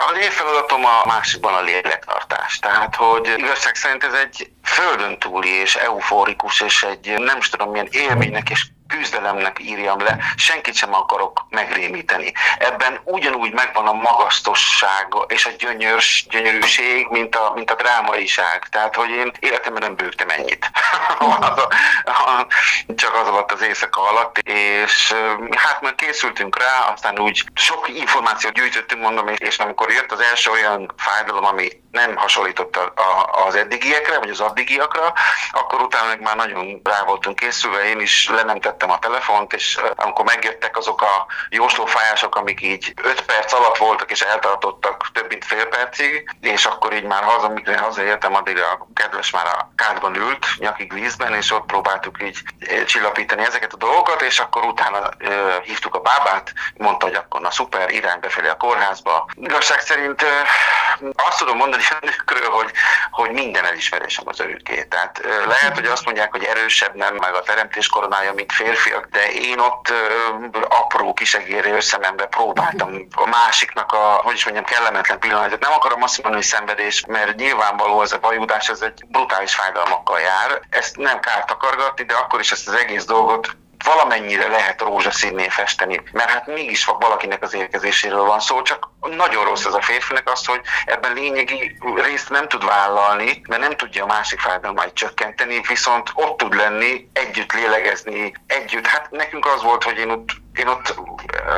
Az 0.07 0.17
én 0.21 0.31
feladatom 0.31 0.85
a 0.85 1.01
másikban 1.05 1.53
a 1.53 1.61
lélektartás. 1.61 2.59
Tehát, 2.59 2.95
hogy 2.95 3.33
igazság 3.37 3.75
szerint 3.75 4.03
ez 4.03 4.13
egy 4.13 4.51
földön 4.63 5.19
túli 5.19 5.49
és 5.49 5.75
euforikus, 5.75 6.61
és 6.61 6.83
egy 6.83 7.13
nem 7.17 7.37
is 7.37 7.49
tudom 7.49 7.71
milyen 7.71 7.87
élménynek 7.91 8.49
és 8.49 8.65
küzdelemnek 8.97 9.59
írjam 9.59 9.99
le, 9.99 10.17
senkit 10.35 10.75
sem 10.75 10.93
akarok 10.93 11.45
megrémíteni. 11.49 12.33
Ebben 12.57 12.99
ugyanúgy 13.03 13.53
megvan 13.53 13.87
a 13.87 13.93
magasztosság 13.93 15.07
és 15.27 15.45
a 15.45 15.49
gyönyörs, 15.57 16.25
gyönyörűség, 16.29 17.07
mint 17.09 17.35
a, 17.35 17.51
mint 17.55 17.71
a 17.71 17.75
drámaiság. 17.75 18.67
Tehát, 18.69 18.95
hogy 18.95 19.09
én 19.09 19.31
életemben 19.39 19.81
nem 19.81 19.95
bőgtem 19.95 20.29
ennyit. 20.29 20.71
Csak 22.95 23.15
az 23.15 23.27
alatt 23.27 23.51
az 23.51 23.61
éjszaka 23.61 24.09
alatt, 24.09 24.37
és 24.37 25.13
hát 25.55 25.81
már 25.81 25.95
készültünk 25.95 26.59
rá, 26.59 26.91
aztán 26.93 27.19
úgy 27.19 27.43
sok 27.53 27.89
információt 27.89 28.53
gyűjtöttünk, 28.53 29.01
mondom, 29.01 29.27
és 29.27 29.57
amikor 29.57 29.91
jött 29.91 30.11
az 30.11 30.19
első 30.19 30.51
olyan 30.51 30.93
fájdalom, 30.97 31.45
ami 31.45 31.69
nem 31.91 32.15
hasonlított 32.15 32.79
az 33.45 33.55
eddigiekre, 33.55 34.19
vagy 34.19 34.29
az 34.29 34.39
addigiakra, 34.39 35.13
akkor 35.51 35.81
utána 35.81 36.07
meg 36.07 36.21
már 36.21 36.35
nagyon 36.35 36.81
rá 36.83 37.03
voltunk 37.05 37.35
készülve, 37.35 37.89
én 37.89 37.99
is 37.99 38.29
le 38.29 38.43
nem 38.43 38.59
tettem 38.59 38.82
a 38.89 38.99
telefont, 38.99 39.53
és 39.53 39.79
amikor 39.95 40.25
megjöttek 40.25 40.77
azok 40.77 41.01
a 41.01 41.25
jóslófájások, 41.49 42.35
amik 42.35 42.61
így 42.61 42.93
5 43.03 43.21
perc 43.21 43.53
alatt 43.53 43.77
voltak, 43.77 44.11
és 44.11 44.21
eltartottak 44.21 45.09
több 45.13 45.29
mint 45.29 45.45
fél 45.45 45.65
percig, 45.65 46.29
és 46.41 46.65
akkor 46.65 46.93
így 46.93 47.03
már 47.03 47.23
haza, 47.23 47.49
mikor 47.49 47.75
hazaértem, 47.75 48.35
addig 48.35 48.57
a 48.57 48.87
kedves 48.93 49.31
már 49.31 49.45
a 49.45 49.71
kádban 49.75 50.15
ült, 50.15 50.45
nyakig 50.57 50.93
vízben, 50.93 51.33
és 51.33 51.51
ott 51.51 51.65
próbáltuk 51.65 52.23
így 52.23 52.37
csillapítani 52.85 53.45
ezeket 53.45 53.73
a 53.73 53.77
dolgokat, 53.77 54.21
és 54.21 54.39
akkor 54.39 54.63
utána 54.63 54.99
uh, 54.99 55.63
hívtuk 55.63 55.95
a 55.95 55.99
bábát, 55.99 56.53
mondta, 56.77 57.05
hogy 57.05 57.15
akkor 57.15 57.41
na 57.41 57.51
szuper, 57.51 57.89
irány 57.89 58.19
befelé 58.19 58.47
a 58.47 58.57
kórházba. 58.57 59.29
Igazság 59.35 59.79
szerint 59.79 60.21
uh, 60.21 60.29
azt 61.27 61.37
tudom 61.37 61.57
mondani 61.57 61.83
a 61.89 61.97
nőkről, 62.01 62.49
hogy, 62.49 62.71
hogy 63.11 63.31
minden 63.31 63.65
elismerésem 63.65 64.27
az 64.27 64.39
őké. 64.39 64.83
Tehát 64.83 65.21
uh, 65.23 65.45
lehet, 65.47 65.75
hogy 65.75 65.85
azt 65.85 66.05
mondják, 66.05 66.31
hogy 66.31 66.43
erősebb 66.43 66.95
nem, 66.95 67.15
meg 67.15 67.33
a 67.33 67.41
teremtés 67.41 67.87
koronája, 67.87 68.33
mint 68.33 68.51
férfiak, 68.75 69.07
de 69.11 69.31
én 69.31 69.59
ott 69.59 69.93
apró 70.69 71.13
kisegérő 71.13 71.75
összemembe 71.75 72.25
próbáltam 72.25 73.07
a 73.15 73.27
másiknak 73.27 73.91
a, 73.91 74.21
hogy 74.23 74.33
is 74.33 74.43
mondjam, 74.43 74.65
kellemetlen 74.65 75.19
pillanatot. 75.19 75.59
Nem 75.59 75.71
akarom 75.71 76.03
azt 76.03 76.13
mondani, 76.13 76.43
hogy 76.43 76.53
szenvedés, 76.53 77.05
mert 77.07 77.35
nyilvánvaló 77.35 78.01
ez 78.01 78.11
a 78.11 78.19
vajudás, 78.21 78.69
ez 78.69 78.81
egy 78.81 79.05
brutális 79.07 79.55
fájdalmakkal 79.55 80.19
jár. 80.19 80.61
Ezt 80.69 80.97
nem 80.97 81.19
kárt 81.19 81.51
akargatni, 81.51 82.03
de 82.05 82.13
akkor 82.13 82.39
is 82.39 82.51
ezt 82.51 82.67
az 82.67 82.73
egész 82.73 83.05
dolgot 83.05 83.55
valamennyire 83.83 84.47
lehet 84.47 84.81
rózsaszínné 84.81 85.47
festeni, 85.49 86.01
mert 86.11 86.29
hát 86.29 86.47
mégis 86.47 86.85
valakinek 86.85 87.43
az 87.43 87.53
érkezéséről 87.53 88.23
van 88.23 88.39
szó, 88.39 88.61
csak 88.61 88.89
nagyon 89.17 89.45
rossz 89.45 89.65
ez 89.65 89.73
a 89.73 89.81
férfinek 89.81 90.31
az, 90.31 90.45
hogy 90.45 90.61
ebben 90.85 91.13
lényegi 91.13 91.77
részt 91.95 92.29
nem 92.29 92.47
tud 92.47 92.65
vállalni, 92.65 93.41
mert 93.47 93.61
nem 93.61 93.75
tudja 93.75 94.03
a 94.03 94.07
másik 94.07 94.39
fájdalmait 94.39 94.93
csökkenteni, 94.93 95.61
viszont 95.67 96.09
ott 96.13 96.37
tud 96.37 96.53
lenni, 96.53 97.09
együtt 97.13 97.51
lélegezni, 97.51 98.33
együtt. 98.47 98.87
Hát 98.87 99.11
nekünk 99.11 99.45
az 99.45 99.63
volt, 99.63 99.83
hogy 99.83 99.97
én 99.97 100.09
ott 100.09 100.29
én 100.53 100.67
ott 100.67 100.95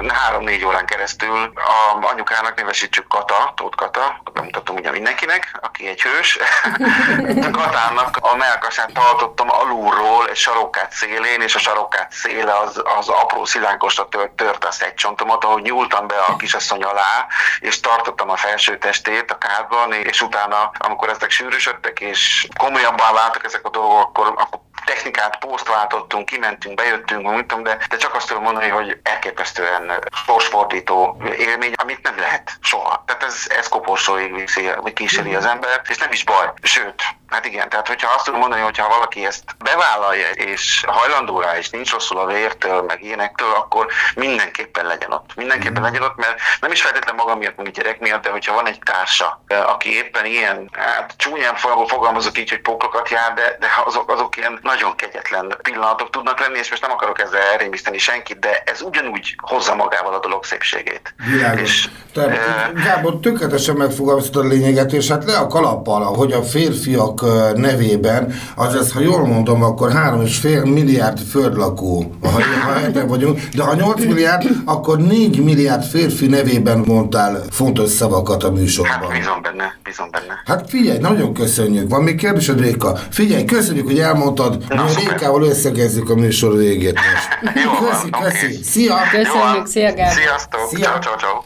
három-négy 0.07 0.65
órán 0.65 0.85
keresztül 0.85 1.53
a 1.55 2.05
anyukának 2.05 2.55
nevesítsük 2.55 3.07
Kata, 3.07 3.53
Tóth 3.55 3.77
Kata, 3.77 4.21
bemutatom 4.33 4.75
ugye 4.75 4.91
mindenkinek, 4.91 5.59
aki 5.61 5.87
egy 5.87 6.01
hős. 6.01 6.39
a 7.47 7.49
Katának 7.51 8.17
a 8.21 8.35
melkasát 8.35 8.93
tartottam 8.93 9.51
alulról 9.51 10.29
egy 10.29 10.35
sarokkát 10.35 10.91
szélén, 10.91 11.41
és 11.41 11.55
a 11.55 11.59
sarokkát 11.59 12.11
széle 12.11 12.57
az, 12.57 12.81
az 12.97 13.09
apró 13.09 13.45
szilánkosra 13.45 14.07
tört, 14.07 14.31
tört 14.31 14.63
a 14.63 14.73
egy 14.79 14.93
csontomat, 14.93 15.43
ahogy 15.43 15.61
nyúltam 15.61 16.07
be 16.07 16.15
a 16.19 16.35
kisasszony 16.35 16.83
alá, 16.83 17.27
és 17.59 17.79
tartottam 17.79 18.29
a 18.29 18.35
felső 18.35 18.77
testét 18.77 19.31
a 19.31 19.37
kádban, 19.37 19.93
és 19.93 20.21
utána, 20.21 20.71
amikor 20.77 21.09
ezek 21.09 21.29
sűrűsödtek, 21.29 21.99
és 21.99 22.47
komolyabbá 22.57 23.11
váltak 23.11 23.45
ezek 23.45 23.65
a 23.65 23.69
dolgok, 23.69 24.01
akkor, 24.01 24.33
akkor 24.37 24.59
technikát, 24.85 25.37
poszt 25.37 25.67
váltottunk, 25.67 26.25
kimentünk, 26.25 26.75
bejöttünk, 26.75 27.21
mondtam, 27.21 27.63
de, 27.63 27.77
de 27.89 27.97
csak 27.97 28.15
azt 28.15 28.27
tudom 28.27 28.43
mondani, 28.43 28.67
hogy 28.67 28.99
elképesztően 29.03 29.91
sorsfordító 30.25 31.17
élmény, 31.37 31.73
amit 31.75 32.03
nem 32.03 32.17
lehet 32.17 32.51
soha. 32.61 33.03
Tehát 33.05 33.23
ez, 33.23 33.45
ez 33.57 33.67
koporsóig 33.67 34.35
viszi, 34.35 34.69
vagy 34.81 34.93
kíséri 34.93 35.35
az 35.35 35.45
ember, 35.45 35.81
és 35.89 35.97
nem 35.97 36.11
is 36.11 36.23
baj. 36.23 36.51
Sőt, 36.61 37.03
Hát 37.35 37.45
igen, 37.45 37.69
tehát 37.69 37.87
hogyha 37.87 38.13
azt 38.15 38.25
tudom 38.25 38.39
mondani, 38.39 38.61
hogyha 38.61 38.87
valaki 38.87 39.25
ezt 39.25 39.43
bevállalja, 39.63 40.29
és 40.29 40.83
hajlandó 40.87 41.39
rá, 41.39 41.57
és 41.57 41.69
nincs 41.69 41.91
rosszul 41.91 42.17
a 42.17 42.25
vértől, 42.25 42.81
meg 42.81 43.03
ilyenektől, 43.03 43.51
akkor 43.55 43.87
mindenképpen 44.15 44.85
legyen 44.85 45.11
ott. 45.11 45.35
Mindenképpen 45.35 45.83
legyen 45.83 46.01
ott, 46.01 46.15
mert 46.15 46.39
nem 46.61 46.71
is 46.71 46.81
feltétlenül 46.81 47.21
magam 47.23 47.37
miatt, 47.37 47.55
mint 47.55 47.75
gyerek 47.75 47.99
miatt, 47.99 48.23
de 48.23 48.29
hogyha 48.29 48.53
van 48.53 48.67
egy 48.67 48.79
társa, 48.83 49.43
aki 49.67 49.95
éppen 49.95 50.25
ilyen, 50.25 50.69
hát 50.71 51.13
csúnyán 51.17 51.55
fogalmazok 51.87 52.37
így, 52.37 52.49
hogy 52.49 52.61
pókokat 52.61 53.09
jár, 53.09 53.33
de, 53.33 53.57
de 53.59 53.67
azok, 53.85 54.11
azok 54.11 54.37
ilyen 54.37 54.59
nagyon 54.61 54.95
kegyetlen 54.95 55.57
pillanatok 55.61 56.09
tudnak 56.09 56.39
lenni, 56.39 56.57
és 56.57 56.69
most 56.69 56.81
nem 56.81 56.91
akarok 56.91 57.19
ezzel 57.19 57.41
elrémiszteni 57.41 57.97
senkit, 57.97 58.39
de 58.39 58.63
ez 58.65 58.81
ugyanúgy 58.81 59.35
hozza 59.41 59.75
magával 59.75 60.13
a 60.13 60.19
dolog 60.19 60.43
szépségét. 60.43 61.15
Világos. 61.31 61.61
És, 61.61 61.89
Tehát, 62.13 62.29
e... 62.29 62.71
Gábor, 62.83 63.19
tökéletesen 63.19 63.75
megfogalmaztad 63.75 64.45
a 64.45 64.47
lényeget, 64.47 64.93
és 64.93 65.07
hát 65.07 65.23
le 65.23 65.37
a 65.37 65.47
kalappal, 65.47 66.03
hogy 66.03 66.31
a 66.31 66.43
férfiak 66.43 67.24
nevében, 67.55 68.33
azaz, 68.55 68.91
ha 68.91 68.99
jól 68.99 69.25
mondom, 69.25 69.63
akkor 69.63 69.91
3,5 69.91 70.73
milliárd 70.73 71.19
földlakó, 71.19 72.15
ha, 72.21 72.29
ha 72.29 73.07
vagyunk, 73.07 73.41
de 73.55 73.63
ha 73.63 73.75
8 73.75 74.05
milliárd, 74.05 74.47
akkor 74.65 74.97
4 74.97 75.43
milliárd 75.43 75.83
férfi 75.83 76.27
nevében 76.27 76.83
mondtál 76.85 77.41
fontos 77.49 77.89
szavakat 77.89 78.43
a 78.43 78.51
műsorban. 78.51 78.99
Hát 78.99 79.11
bízom 79.11 79.41
benne, 79.41 79.77
bízom 79.83 80.07
benne. 80.11 80.41
Hát 80.45 80.69
figyelj, 80.69 80.97
nagyon 80.97 81.33
köszönjük. 81.33 81.89
Van 81.89 82.03
még 82.03 82.15
kérdésed, 82.15 82.59
Réka? 82.59 82.97
Figyelj, 83.09 83.45
köszönjük, 83.45 83.85
hogy 83.85 83.99
elmondtad, 83.99 84.63
Na, 84.69 84.83
mi 84.83 84.91
Rékával 85.09 85.43
összegezzük 85.43 86.09
a 86.09 86.15
műsor 86.15 86.57
végét 86.57 86.93
most. 86.93 87.55
Jó 87.63 87.87
köszi, 87.87 88.09
van, 88.09 88.21
köszi. 88.21 88.45
Okay. 88.45 88.63
Szia! 88.63 88.95
Köszönjük, 89.11 89.65
szia 89.65 89.93
Gábor. 89.93 90.13
Sziasztok, 90.13 90.59
Szia. 90.69 90.79
ciao, 90.79 90.99
ciao, 90.99 91.15
ciao. 91.15 91.43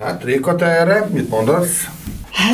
Hát 0.00 0.24
Réka, 0.24 0.54
te 0.54 0.64
erre 0.66 1.08
mit 1.12 1.30
mondasz? 1.30 1.88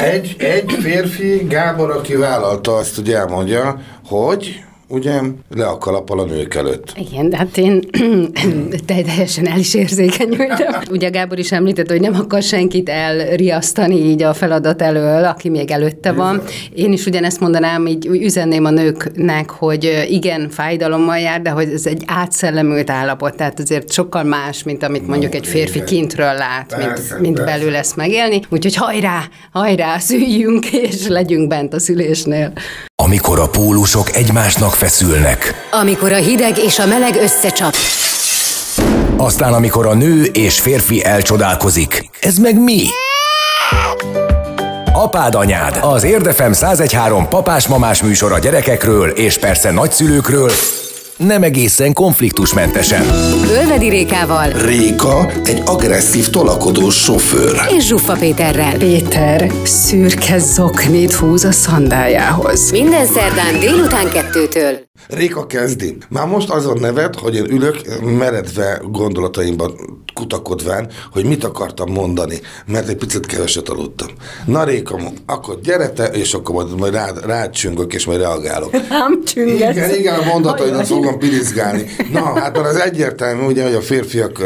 Egy, 0.00 0.36
egy 0.38 0.70
férfi, 0.80 1.36
Gábor, 1.48 1.90
aki 1.90 2.16
vállalta 2.16 2.74
azt, 2.74 2.94
hogy 2.94 3.12
elmondja, 3.12 3.80
hogy 4.06 4.64
ugye 4.88 5.20
le 5.54 5.66
a 5.66 5.78
kalappal 5.78 6.20
a 6.20 6.24
nők 6.24 6.54
előtt. 6.54 6.92
Igen, 7.10 7.30
de 7.30 7.36
hát 7.36 7.56
én 7.56 7.80
teljesen 8.86 9.46
el 9.46 9.58
is 9.58 9.74
érzékenyültem. 9.74 10.74
Ugye 10.90 11.08
Gábor 11.08 11.38
is 11.38 11.52
említett, 11.52 11.90
hogy 11.90 12.00
nem 12.00 12.14
akar 12.14 12.42
senkit 12.42 12.88
elriasztani 12.88 13.96
így 13.96 14.22
a 14.22 14.34
feladat 14.34 14.82
elől, 14.82 15.24
aki 15.24 15.48
még 15.48 15.70
előtte 15.70 16.12
van. 16.12 16.42
Én 16.74 16.92
is 16.92 17.06
ugyanezt 17.06 17.40
mondanám, 17.40 17.86
így 17.86 18.06
üzenném 18.06 18.64
a 18.64 18.70
nőknek, 18.70 19.50
hogy 19.50 20.06
igen, 20.08 20.48
fájdalommal 20.48 21.18
jár, 21.18 21.42
de 21.42 21.50
hogy 21.50 21.68
ez 21.68 21.86
egy 21.86 22.02
átszellemült 22.06 22.90
állapot, 22.90 23.36
tehát 23.36 23.60
azért 23.60 23.92
sokkal 23.92 24.22
más, 24.22 24.62
mint 24.62 24.82
amit 24.82 25.06
mondjuk 25.06 25.34
egy 25.34 25.46
férfi 25.46 25.84
kintről 25.84 26.34
lát, 26.34 26.74
persze, 26.76 27.14
mint, 27.14 27.36
mint 27.36 27.44
belül 27.44 27.70
lesz 27.70 27.94
megélni. 27.94 28.40
Úgyhogy 28.50 28.74
hajrá, 28.74 29.22
hajrá, 29.52 29.98
szüljünk, 29.98 30.72
és 30.72 31.06
legyünk 31.06 31.48
bent 31.48 31.74
a 31.74 31.78
szülésnél. 31.78 32.52
Amikor 33.06 33.38
a 33.38 33.48
pólusok 33.48 34.16
egymásnak 34.16 34.74
feszülnek. 34.74 35.54
Amikor 35.70 36.12
a 36.12 36.16
hideg 36.16 36.58
és 36.58 36.78
a 36.78 36.86
meleg 36.86 37.16
összecsap. 37.16 37.74
Aztán 39.16 39.52
amikor 39.52 39.86
a 39.86 39.94
nő 39.94 40.22
és 40.22 40.60
férfi 40.60 41.04
elcsodálkozik. 41.04 42.08
Ez 42.20 42.38
meg 42.38 42.62
mi? 42.62 42.82
Apád 44.92 45.34
anyád, 45.34 45.78
az 45.80 46.04
Érdefem 46.04 46.50
1013 46.50 47.28
papás-mamás 47.28 48.02
műsor 48.02 48.32
a 48.32 48.38
gyerekekről 48.38 49.08
és 49.08 49.38
persze 49.38 49.70
nagyszülőkről, 49.70 50.50
nem 51.16 51.42
egészen 51.42 51.92
konfliktusmentesen. 51.92 53.02
Ölvedi 53.50 53.88
Rékával. 53.88 54.48
Réka 54.48 55.30
egy 55.44 55.62
agresszív 55.64 56.28
tolakodó 56.28 56.90
sofőr. 56.90 57.60
És 57.76 57.86
Zsuffa 57.86 58.12
Péterrel. 58.12 58.76
Péter 58.76 59.52
szürke 59.64 60.38
zoknit 60.38 61.12
húz 61.12 61.44
a 61.44 61.52
szandájához. 61.52 62.70
Minden 62.70 63.06
szerdán 63.06 63.60
délután 63.60 64.10
kettőtől. 64.10 64.78
Réka 65.08 65.46
kezdi. 65.46 65.96
Már 66.08 66.26
most 66.26 66.50
azon 66.50 66.78
nevet, 66.80 67.16
hogy 67.16 67.34
én 67.34 67.50
ülök 67.50 68.00
meredve 68.02 68.80
gondolataimban 68.90 70.02
kutakodván, 70.14 70.90
hogy 71.12 71.24
mit 71.24 71.44
akartam 71.44 71.92
mondani, 71.92 72.40
mert 72.66 72.88
egy 72.88 72.96
picit 72.96 73.26
keveset 73.26 73.68
aludtam. 73.68 74.08
Na 74.44 74.64
Réka, 74.64 74.98
akkor 75.26 75.60
gyere 75.60 75.88
te, 75.90 76.04
és 76.04 76.34
akkor 76.34 76.54
majd, 76.54 76.78
majd 76.78 76.92
rád, 76.92 77.24
rád 77.24 77.50
csüngök, 77.50 77.94
és 77.94 78.06
majd 78.06 78.20
reagálok. 78.20 78.72
Nem 78.88 79.24
csüngesz. 79.24 79.76
Igen, 79.76 79.94
igen, 79.94 80.18
a 80.18 80.24
mondat, 80.24 80.60
hogy 80.60 80.70
nem 80.70 80.84
fogom 80.84 81.18
pirizgálni. 81.18 81.86
Na, 82.12 82.40
hát 82.40 82.58
az 82.58 82.76
egyértelmű, 82.76 83.46
ugye, 83.46 83.64
hogy 83.64 83.74
a 83.74 83.80
férfiak 83.80 84.42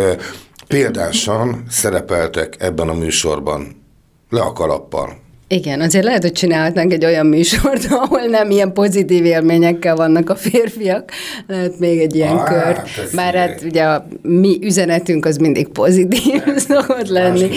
példásan 0.69 1.65
szerepeltek 1.71 2.57
ebben 2.59 2.89
a 2.89 2.95
műsorban. 2.95 3.85
Le 4.29 4.41
a 4.41 4.53
kalappal. 4.53 5.29
Igen, 5.53 5.81
azért 5.81 6.05
lehet, 6.05 6.23
hogy 6.23 6.33
csinálhatnánk 6.33 6.93
egy 6.93 7.05
olyan 7.05 7.27
műsort, 7.27 7.87
ahol 8.03 8.21
nem 8.21 8.51
ilyen 8.51 8.73
pozitív 8.73 9.25
élményekkel 9.25 9.97
vannak 9.97 10.31
a 10.31 10.35
férfiak. 10.37 11.11
Lehet 11.47 11.79
még 11.79 12.01
egy 12.01 12.15
ilyen 12.15 12.37
ah, 12.37 12.45
kört. 12.45 12.89
Bár 13.15 13.35
hát 13.35 13.63
ugye 13.65 13.83
a 13.83 14.07
mi 14.23 14.59
üzenetünk 14.63 15.25
az 15.25 15.37
mindig 15.37 15.69
pozitív 15.69 16.43
szokott 16.69 17.09
lenni. 17.09 17.49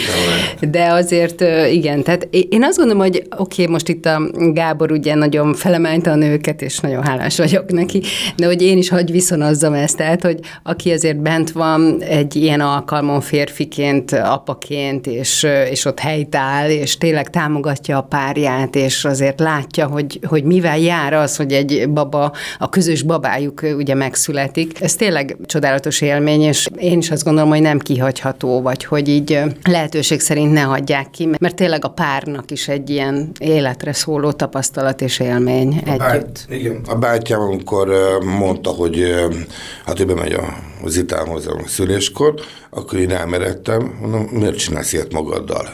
De 0.72 0.92
azért 0.92 1.44
igen, 1.72 2.04
tehát 2.04 2.28
én 2.32 2.64
azt 2.64 2.78
gondolom, 2.78 3.02
hogy 3.02 3.24
oké, 3.38 3.62
okay, 3.62 3.74
most 3.74 3.90
itt 3.90 4.06
a 4.06 4.22
Gábor 4.54 4.92
ugye 4.92 5.16
nagyon 5.16 5.54
felemelte 5.54 6.12
a 6.12 6.16
nőket, 6.16 6.62
és 6.62 6.80
nagyon 6.80 7.04
hálás 7.04 7.38
vagyok 7.38 7.72
neki, 7.72 8.02
de 8.36 8.46
hogy 8.46 8.62
én 8.62 8.78
is 8.78 8.90
hagy 8.90 9.12
viszonozzam 9.12 9.74
ezt, 9.74 9.98
tehát, 9.98 10.22
hogy 10.24 10.40
aki 10.64 10.92
azért 10.92 11.22
bent 11.22 11.52
van 11.52 12.02
egy 12.02 12.36
ilyen 12.36 12.60
alkalmon 12.60 13.22
férfiként, 13.22 14.12
apaként, 14.12 15.08
és, 15.08 15.48
és 15.70 15.86
ott 15.86 16.00
helytáll, 16.00 16.70
és 16.70 16.98
tényleg 16.98 17.30
támogatja 17.84 17.98
a 17.98 18.02
párját, 18.02 18.76
és 18.76 19.06
azért 19.06 19.40
látja, 19.40 19.88
hogy, 19.88 20.20
hogy 20.28 20.44
mivel 20.44 20.78
jár 20.78 21.14
az, 21.14 21.36
hogy 21.36 21.52
egy 21.52 21.90
baba, 21.90 22.32
a 22.60 22.70
közös 22.70 23.02
babájuk 23.02 23.62
ugye 23.78 23.96
megszületik. 23.96 24.82
Ez 24.82 24.96
tényleg 24.96 25.38
csodálatos 25.46 26.02
élmény, 26.02 26.42
és 26.42 26.68
én 26.78 26.98
is 26.98 27.12
azt 27.12 27.24
gondolom, 27.24 27.50
hogy 27.50 27.62
nem 27.62 27.80
kihagyható, 27.80 28.62
vagy 28.62 28.86
hogy 28.86 29.08
így 29.08 29.40
lehetőség 29.64 30.20
szerint 30.20 30.54
ne 30.54 30.62
hagyják 30.62 31.10
ki, 31.10 31.30
mert 31.40 31.56
tényleg 31.56 31.86
a 31.86 31.90
párnak 31.90 32.52
is 32.52 32.68
egy 32.68 32.90
ilyen 32.90 33.32
életre 33.40 33.94
szóló 33.94 34.32
tapasztalat 34.32 35.02
és 35.02 35.20
élmény 35.20 35.82
a 35.86 35.90
együtt. 35.90 36.00
Bát, 36.00 36.46
igen, 36.50 36.82
a 36.88 36.96
bátyám, 36.96 37.40
amikor 37.40 37.90
mondta, 38.40 38.70
hogy 38.70 39.04
hát 39.86 40.00
ő 40.00 40.06
bemegy 40.06 40.34
a 40.34 40.72
az 40.84 40.98
itámhoz 40.98 41.48
a 41.48 41.60
szüléskor, 41.66 42.34
akkor 42.70 43.00
én 43.00 43.12
elmeredtem, 43.12 43.98
mondom, 44.02 44.22
miért 44.32 44.58
csinálsz 44.58 44.94
ilyet 44.94 45.14
magaddal? 45.14 45.70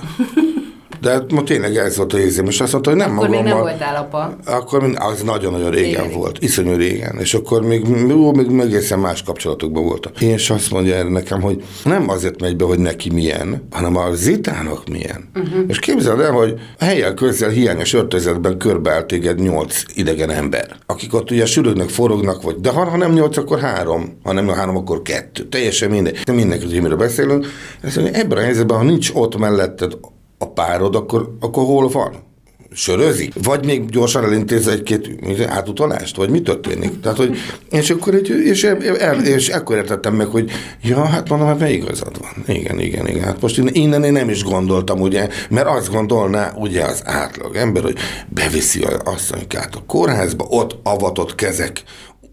De 1.02 1.24
ma 1.30 1.44
tényleg 1.44 1.76
ez 1.76 1.98
volt 1.98 2.14
a 2.14 2.20
érzem, 2.20 2.46
és 2.46 2.62
azt 2.62 2.72
mondta, 2.72 2.90
hogy 2.90 3.00
nem 3.00 3.18
Akkor 3.18 3.30
magammal. 3.30 3.44
még 3.44 3.54
nem 3.54 3.62
voltál 3.62 3.96
apa. 3.96 4.36
Akkor 4.46 4.92
az 4.96 5.22
nagyon-nagyon 5.22 5.72
régen 5.72 6.00
régen 6.00 6.20
volt, 6.20 6.38
iszonyú 6.42 6.76
régen, 6.76 7.18
és 7.20 7.34
akkor 7.34 7.62
még, 7.62 7.86
ó, 8.12 8.32
még, 8.32 8.48
még 8.48 8.66
egészen 8.66 9.00
más 9.00 9.24
kapcsolatokban 9.24 9.84
voltam. 9.86 10.12
Én 10.20 10.34
is 10.34 10.50
azt 10.50 10.72
mondja 10.72 10.96
erre 10.96 11.10
nekem, 11.10 11.42
hogy 11.42 11.64
nem 11.84 12.10
azért 12.10 12.42
megy 12.42 12.56
be, 12.56 12.66
hogy 12.66 12.80
neki 12.80 13.10
milyen, 13.10 13.68
hanem 13.72 13.96
a 13.96 14.14
zitának 14.14 14.88
milyen. 14.88 15.30
Uh-huh. 15.36 15.64
És 15.68 15.80
képzeld 15.80 16.20
el, 16.20 16.32
hogy 16.32 16.54
helyen 16.80 17.16
közel 17.16 17.50
hiányos 17.50 17.94
öltözetben 17.94 18.58
körbeáll 18.58 19.04
téged 19.04 19.40
nyolc 19.40 19.84
idegen 19.94 20.30
ember, 20.30 20.76
akik 20.86 21.14
ott 21.14 21.32
ugye 21.32 21.46
sülődnek, 21.46 21.90
forognak, 21.90 22.42
vagy 22.42 22.56
de 22.56 22.70
ha, 22.70 22.84
ha 22.84 22.98
nem 22.98 23.12
nyolc, 23.12 23.38
akkor 23.38 23.60
három, 23.60 24.20
ha 24.24 24.34
nem 24.34 24.48
három, 24.48 24.78
akkor 24.78 25.02
kettő. 25.02 25.44
Teljesen 25.44 25.90
mindegy. 25.90 26.20
De 26.26 26.34
mindenki 26.34 26.64
tudja, 26.64 26.82
miről 26.82 26.98
beszélünk. 26.98 27.46
Ezt 27.82 27.96
mondja, 27.96 28.20
ebben 28.20 28.38
a 28.38 28.42
helyzetben, 28.42 28.78
ha 28.78 28.84
nincs 28.84 29.12
ott 29.14 29.38
melletted 29.38 29.94
a 30.42 30.48
párod, 30.48 30.96
akkor, 30.96 31.36
akkor 31.40 31.66
hol 31.66 31.88
van? 31.88 32.28
Sörözik? 32.72 33.34
Vagy 33.44 33.66
még 33.66 33.90
gyorsan 33.90 34.24
elintéz 34.24 34.68
egy-két 34.68 35.10
átutalást? 35.48 36.16
Vagy 36.16 36.30
mi 36.30 36.42
történik? 36.42 37.00
Tehát, 37.00 37.18
hogy, 37.18 37.38
és 37.70 37.90
akkor 37.90 38.14
egy, 38.14 38.30
és, 38.30 38.64
el, 38.64 39.26
és 39.26 39.50
akkor 39.50 39.76
értettem 39.76 40.14
meg, 40.14 40.28
hogy 40.28 40.52
ja, 40.82 41.06
hát 41.06 41.30
mondom, 41.30 41.48
hát 41.48 41.70
igazad 41.70 42.20
van. 42.20 42.56
Igen, 42.56 42.80
igen, 42.80 43.08
igen. 43.08 43.24
Hát 43.24 43.42
most 43.42 43.58
innen 43.58 44.04
én 44.04 44.12
nem 44.12 44.30
is 44.30 44.44
gondoltam, 44.44 45.02
ugye, 45.02 45.28
mert 45.50 45.68
azt 45.68 45.92
gondolná 45.92 46.54
ugye 46.56 46.84
az 46.84 47.02
átlag 47.06 47.56
ember, 47.56 47.84
hogy 47.84 47.98
beviszi 48.28 48.84
a 48.84 49.02
asszonykát 49.04 49.76
a 49.76 49.84
kórházba, 49.88 50.46
ott 50.50 50.80
avatott 50.84 51.36
kezek, 51.36 51.84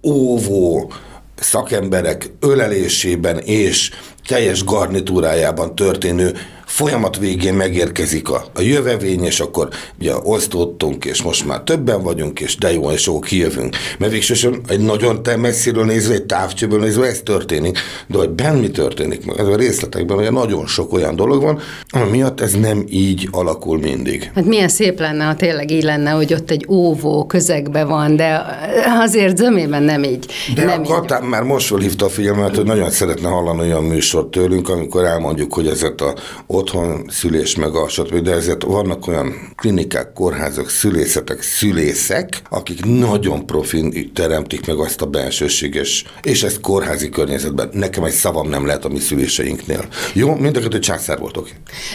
óvó, 0.03 0.93
szakemberek 1.41 2.31
ölelésében 2.41 3.39
és 3.39 3.91
teljes 4.27 4.65
garnitúrájában 4.65 5.75
történő 5.75 6.35
folyamat 6.77 7.19
végén 7.19 7.55
megérkezik 7.55 8.31
a, 8.31 8.45
a 8.55 8.61
jövevény, 8.61 9.25
és 9.25 9.41
akkor 9.41 9.69
ugye 10.01 10.13
osztottunk, 10.23 11.05
és 11.05 11.23
most 11.23 11.47
már 11.47 11.61
többen 11.61 12.03
vagyunk, 12.03 12.41
és 12.41 12.57
de 12.57 12.73
jó, 12.73 12.91
és 12.91 13.07
jó, 13.07 13.19
kijövünk. 13.19 13.77
Mert 13.99 14.13
végsősorban 14.13 14.61
egy 14.69 14.81
nagyon 14.81 15.23
te 15.23 15.37
messziről 15.37 15.85
nézve, 15.85 16.15
egy 16.15 16.25
távcsőből 16.25 16.81
nézve 16.81 17.07
ez 17.07 17.21
történik, 17.25 17.79
de 18.07 18.19
hogy 18.19 18.31
benn 18.31 18.59
mi 18.59 18.71
történik, 18.71 19.23
ez 19.39 19.47
a 19.47 19.57
részletekben, 19.57 20.17
ugye 20.17 20.31
nagyon 20.31 20.67
sok 20.67 20.93
olyan 20.93 21.17
dolog 21.17 21.43
van, 21.43 21.61
ami 21.89 22.11
miatt 22.11 22.41
ez 22.41 22.53
nem 22.53 22.85
így 22.89 23.29
alakul 23.31 23.79
mindig. 23.79 24.31
Hát 24.35 24.45
milyen 24.45 24.69
szép 24.69 24.99
lenne, 24.99 25.25
ha 25.25 25.35
tényleg 25.35 25.71
így 25.71 25.83
lenne, 25.83 26.11
hogy 26.11 26.33
ott 26.33 26.51
egy 26.51 26.67
óvó 26.69 27.27
közegbe 27.27 27.85
van, 27.85 28.17
de 28.17 28.45
azért 29.01 29.37
zömében 29.37 29.83
nem 29.83 30.03
így. 30.03 30.27
De 30.55 30.65
nem 30.65 30.81
a 30.83 30.87
Katán 30.87 31.23
már 31.23 31.43
most 31.43 31.67
felhívta 31.67 32.05
a 32.05 32.09
figyelmet, 32.09 32.57
hogy 32.57 32.65
nagyon 32.65 32.91
szeretne 32.91 33.29
hallani 33.29 33.61
olyan 33.61 33.85
műsort 33.85 34.27
tőlünk, 34.27 34.69
amikor 34.69 35.05
elmondjuk, 35.05 35.55
hogy 35.55 35.67
ezek 35.67 36.01
a 36.01 36.15
otthon 36.67 37.05
szülés 37.09 37.57
meg 37.57 37.75
a 37.75 37.89
stb. 37.89 38.19
De 38.19 38.33
ezért 38.33 38.63
vannak 38.63 39.07
olyan 39.07 39.35
klinikák, 39.57 40.13
kórházak, 40.13 40.71
szülészetek, 40.71 41.43
szülészek, 41.43 42.43
akik 42.51 42.85
nagyon 42.85 43.47
profin 43.47 44.13
teremtik 44.13 44.67
meg 44.67 44.79
azt 44.79 45.03
a 45.03 45.07
bensőséges, 45.07 46.05
és 46.23 46.43
ezt 46.43 46.61
kórházi 46.61 47.09
környezetben. 47.09 47.69
Nekem 47.73 48.05
egy 48.05 48.13
szavam 48.13 48.49
nem 48.49 48.67
lehet 48.67 48.85
a 48.85 48.89
mi 48.89 48.99
szüléseinknél. 48.99 49.85
Jó, 50.13 50.35
mind 50.35 50.57
a 50.57 50.61
kettő 50.61 50.79
császár 50.79 51.19
voltok. 51.19 51.49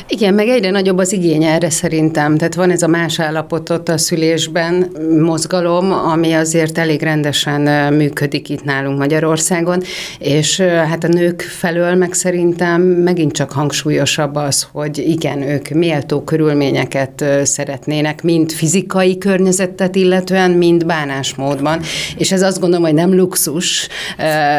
Igen, 0.08 0.34
meg 0.34 0.48
egyre 0.48 0.70
nagyobb 0.70 0.98
az 0.98 1.12
igény 1.12 1.44
erre 1.44 1.70
szerintem. 1.70 2.38
Tehát 2.38 2.56
van 2.56 2.72
ez 2.72 2.82
a 2.82 2.88
más 2.88 3.20
állapotot 3.20 3.90
a 3.90 3.98
szülésben, 3.98 4.92
mozgalom, 5.20 5.92
ami 5.92 6.34
azért 6.34 6.78
elég 6.78 7.02
rendesen 7.02 7.94
működik 7.94 8.50
itt 8.50 8.64
nálunk 8.64 8.98
Magyarországon, 8.98 9.82
és 10.20 10.60
hát 10.60 11.04
a 11.04 11.08
nők 11.08 11.42
felől 11.42 11.96
meg 11.96 12.14
szerintem 12.14 12.82
megint 12.82 13.32
csak 13.32 13.52
hangsúlyosabb 13.52 14.36
az, 14.36 14.61
az, 14.62 14.68
hogy 14.72 14.98
igen, 14.98 15.42
ők 15.42 15.70
méltó 15.70 16.24
körülményeket 16.24 17.26
szeretnének, 17.44 18.24
mind 18.24 18.52
fizikai 18.52 19.18
környezetet 19.18 19.96
illetően, 19.96 20.52
mind 20.52 20.86
bánásmódban. 20.86 21.82
És 22.18 22.32
ez 22.32 22.42
azt 22.42 22.60
gondolom, 22.60 22.86
hogy 22.86 22.94
nem 22.94 23.16
luxus, 23.16 23.88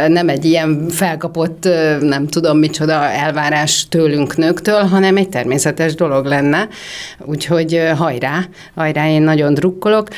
nem 0.09 0.29
egy 0.29 0.45
ilyen 0.45 0.87
felkapott, 0.89 1.69
nem 2.01 2.27
tudom 2.27 2.59
micsoda 2.59 2.93
elvárás 3.05 3.87
tőlünk 3.89 4.37
nőktől, 4.37 4.81
hanem 4.81 5.17
egy 5.17 5.29
természetes 5.29 5.95
dolog 5.95 6.27
lenne. 6.27 6.69
Úgyhogy 7.25 7.83
hajrá, 7.97 8.45
hajrá, 8.75 9.09
én 9.09 9.23
nagyon 9.23 9.55
drukkolok. 9.55 10.09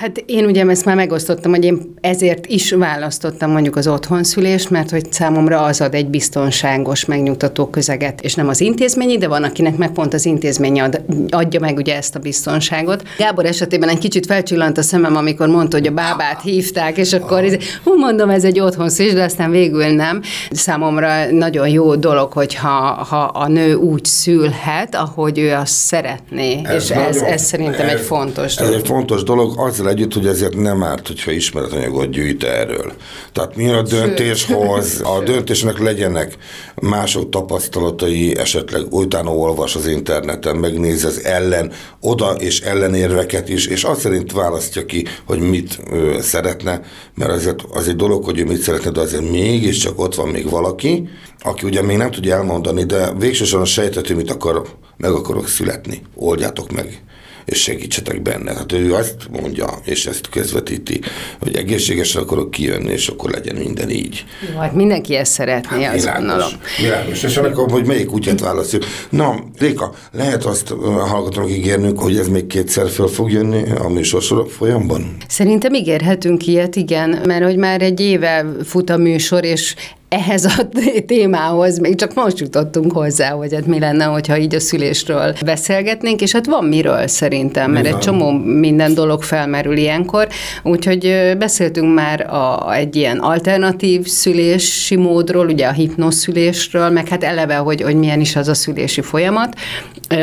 Hát 0.00 0.22
én 0.26 0.44
ugye 0.44 0.64
ezt 0.66 0.84
már 0.84 0.96
megosztottam, 0.96 1.50
hogy 1.50 1.64
én 1.64 1.94
ezért 2.00 2.46
is 2.46 2.70
választottam 2.70 3.50
mondjuk 3.50 3.76
az 3.76 3.88
otthonszülést, 3.88 4.70
mert 4.70 4.90
hogy 4.90 5.12
számomra 5.12 5.62
az 5.62 5.80
ad 5.80 5.94
egy 5.94 6.06
biztonságos, 6.06 7.04
megnyugtató 7.04 7.66
közeget, 7.66 8.20
és 8.20 8.34
nem 8.34 8.48
az 8.48 8.60
intézményi, 8.60 9.18
de 9.18 9.28
van, 9.28 9.42
akinek 9.42 9.76
meg 9.76 9.90
pont 9.90 10.14
az 10.14 10.26
intézmény 10.26 10.80
ad, 10.80 11.00
adja 11.30 11.60
meg 11.60 11.76
ugye 11.76 11.96
ezt 11.96 12.14
a 12.14 12.18
biztonságot. 12.18 13.02
Gábor 13.18 13.44
esetében 13.44 13.88
egy 13.88 13.98
kicsit 13.98 14.26
felcsillant 14.26 14.78
a 14.78 14.82
szemem, 14.82 15.16
amikor 15.16 15.48
mondta, 15.48 15.76
hogy 15.76 15.86
a 15.86 15.90
bábát 15.90 16.42
hívták, 16.42 16.96
és 16.96 17.12
akkor 17.12 17.58
hú, 17.84 17.96
mondom, 17.96 18.30
ez 18.30 18.44
egy 18.44 18.60
otthonszülés, 18.60 19.12
de 19.12 19.22
aztán 19.22 19.50
végül 19.50 19.86
nem. 19.86 20.20
Számomra 20.50 21.30
nagyon 21.30 21.68
jó 21.68 21.94
dolog, 21.94 22.32
hogyha 22.32 22.68
ha 23.08 23.22
a 23.22 23.48
nő 23.48 23.74
úgy 23.74 24.04
szülhet, 24.04 24.94
ahogy 24.94 25.38
ő 25.38 25.52
azt 25.52 25.72
szeretné, 25.72 26.60
ez 26.64 26.82
és 26.82 26.88
nagyon, 26.88 27.04
ez, 27.04 27.20
ez 27.20 27.42
szerintem 27.42 27.86
ez, 27.86 27.92
egy 27.92 28.00
fontos 28.00 28.54
dolog. 28.54 28.72
Ez 28.72 28.78
egy 28.80 28.86
fontos 28.86 29.22
dolog, 29.22 29.52
azzal 29.88 30.00
együtt, 30.00 30.14
hogy 30.14 30.26
ezért 30.26 30.56
nem 30.56 30.82
árt, 30.82 31.06
hogyha 31.06 31.30
ismeretanyagot 31.30 32.10
gyűjt 32.10 32.44
erről. 32.44 32.92
Tehát 33.32 33.56
mi 33.56 33.68
a 33.68 33.82
döntéshoz, 33.82 35.00
a 35.16 35.22
döntésnek 35.24 35.78
legyenek 35.78 36.36
mások 36.74 37.30
tapasztalatai, 37.30 38.36
esetleg 38.36 38.82
utána 38.90 39.30
olvas 39.34 39.76
az 39.76 39.86
interneten, 39.86 40.56
megnéz 40.56 41.04
az 41.04 41.24
ellen, 41.24 41.72
oda 42.00 42.30
és 42.30 42.60
ellenérveket 42.60 43.48
is, 43.48 43.66
és 43.66 43.84
azt 43.84 44.00
szerint 44.00 44.32
választja 44.32 44.84
ki, 44.84 45.04
hogy 45.26 45.38
mit 45.38 45.78
ö, 45.90 46.18
szeretne, 46.20 46.80
mert 47.14 47.30
azért 47.30 47.62
az 47.70 47.88
egy 47.88 47.96
dolog, 47.96 48.24
hogy 48.24 48.38
ő 48.38 48.44
mit 48.44 48.60
szeretne, 48.60 48.90
de 48.90 49.00
azért 49.00 49.30
mégiscsak 49.30 50.00
ott 50.00 50.14
van 50.14 50.28
még 50.28 50.50
valaki, 50.50 51.08
aki 51.40 51.66
ugye 51.66 51.82
még 51.82 51.96
nem 51.96 52.10
tudja 52.10 52.34
elmondani, 52.34 52.84
de 52.84 53.12
végsősorban 53.18 53.66
sejtető, 53.66 54.14
mit 54.14 54.30
akar, 54.30 54.62
meg 54.96 55.10
akarok 55.10 55.48
születni. 55.48 56.02
Oldjátok 56.14 56.72
meg 56.72 57.02
és 57.48 57.58
segítsetek 57.62 58.22
benne. 58.22 58.54
Hát 58.54 58.72
ő 58.72 58.94
azt 58.94 59.16
mondja, 59.40 59.66
és 59.84 60.06
ezt 60.06 60.28
közvetíti, 60.28 61.00
hogy 61.38 61.56
egészségesen 61.56 62.22
akarok 62.22 62.50
kijönni, 62.50 62.92
és 62.92 63.08
akkor 63.08 63.30
legyen 63.30 63.56
minden 63.56 63.90
így. 63.90 64.24
Jó, 64.52 64.58
hát 64.58 64.74
mindenki 64.74 65.14
ezt 65.14 65.32
szeretné, 65.32 65.82
hát, 65.82 65.94
azt 65.94 66.12
gondolom. 66.16 66.48
Világos, 66.80 67.22
és 67.22 67.36
akkor, 67.36 67.70
hogy 67.70 67.86
melyik 67.86 68.12
útját 68.12 68.40
választjuk. 68.40 68.84
Na, 69.10 69.34
Réka, 69.58 69.94
lehet 70.12 70.44
azt 70.44 70.68
hallgatónak 71.08 71.50
ígérnünk, 71.50 72.00
hogy 72.00 72.16
ez 72.16 72.28
még 72.28 72.46
kétszer 72.46 72.88
föl 72.88 73.08
fog 73.08 73.30
jönni 73.30 73.62
a 73.78 73.88
műsor 73.88 74.46
folyamban? 74.48 75.16
Szerintem 75.28 75.74
ígérhetünk 75.74 76.46
ilyet, 76.46 76.76
igen, 76.76 77.20
mert 77.26 77.44
hogy 77.44 77.56
már 77.56 77.82
egy 77.82 78.00
éve 78.00 78.46
fut 78.64 78.90
a 78.90 78.96
műsor, 78.96 79.44
és 79.44 79.74
ehhez 80.08 80.44
a 80.44 80.68
témához 81.06 81.78
még 81.78 81.94
csak 81.94 82.14
most 82.14 82.38
jutottunk 82.38 82.92
hozzá, 82.92 83.30
hogy 83.30 83.54
hát 83.54 83.66
mi 83.66 83.78
lenne, 83.78 84.04
hogyha 84.04 84.38
így 84.38 84.54
a 84.54 84.60
szülésről 84.60 85.34
beszélgetnénk, 85.44 86.20
és 86.20 86.32
hát 86.32 86.46
van 86.46 86.64
miről 86.64 87.06
szerintem, 87.06 87.70
mert 87.70 87.86
egy 87.86 87.98
csomó 87.98 88.30
minden 88.38 88.94
dolog 88.94 89.22
felmerül 89.22 89.76
ilyenkor, 89.76 90.28
úgyhogy 90.62 91.32
beszéltünk 91.38 91.94
már 91.94 92.20
a, 92.34 92.74
egy 92.74 92.96
ilyen 92.96 93.18
alternatív 93.18 94.06
szülési 94.06 94.96
módról, 94.96 95.46
ugye 95.46 95.66
a 95.66 95.72
hipnoszülésről, 95.72 96.90
meg 96.90 97.08
hát 97.08 97.24
eleve, 97.24 97.56
hogy, 97.56 97.82
hogy 97.82 97.96
milyen 97.96 98.20
is 98.20 98.36
az 98.36 98.48
a 98.48 98.54
szülési 98.54 99.00
folyamat. 99.00 99.56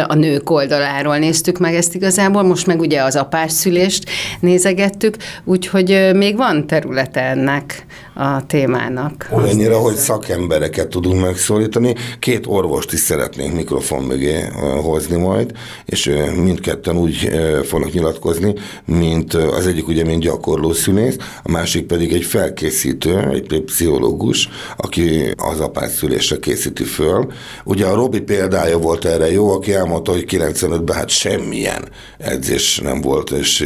A 0.08 0.14
nők 0.14 0.50
oldaláról 0.50 1.18
néztük 1.18 1.60
meg 1.60 1.76
ezt 1.76 1.96
igazából, 1.96 2.44
most 2.44 2.68
meg 2.68 2.80
ugye 2.80 3.02
az 3.04 3.16
apás 3.16 3.52
szülést 3.52 4.10
nézegettük, 4.40 5.18
úgyhogy 5.44 6.12
még 6.14 6.36
van 6.36 6.68
területe 6.68 7.22
ennek 7.22 7.86
a 8.14 8.46
témának. 8.46 9.30
Olyannyira, 9.32 9.78
hogy 9.78 9.96
szakembereket 9.96 10.88
tudunk 10.88 11.22
megszólítani. 11.22 11.96
Két 12.20 12.46
orvost 12.48 12.94
is 12.94 13.00
szeretnénk 13.00 13.56
mikrofon 13.56 14.04
mögé 14.04 14.44
hozni 14.84 15.18
majd, 15.18 15.52
és 15.86 16.12
mindketten 16.44 16.98
úgy 16.98 17.30
fognak 17.64 17.92
nyilatkozni, 17.92 18.54
mint 18.86 19.34
az 19.34 19.68
egyik 19.68 19.88
ugye, 19.88 20.04
mint 20.04 20.22
gyakorló 20.22 20.74
szülész, 20.74 21.18
a 21.44 21.52
másik 21.52 21.86
pedig 21.86 22.14
egy 22.14 22.24
felkészítő, 22.24 23.18
egy 23.18 23.64
pszichológus, 23.66 24.50
aki 24.78 25.34
az 25.38 25.60
apát 25.60 25.90
szülésre 25.90 26.38
készíti 26.38 26.84
föl. 26.84 27.32
Ugye 27.64 27.86
a 27.86 27.96
Robi 27.96 28.20
példája 28.20 28.78
volt 28.78 29.06
erre 29.06 29.32
jó, 29.32 29.52
aki 29.52 29.74
elmondta, 29.76 30.12
hogy 30.12 30.26
95-ben 30.28 30.96
hát 30.96 31.10
semmilyen 31.10 31.90
edzés 32.18 32.80
nem 32.80 33.02
volt, 33.02 33.30
és 33.32 33.66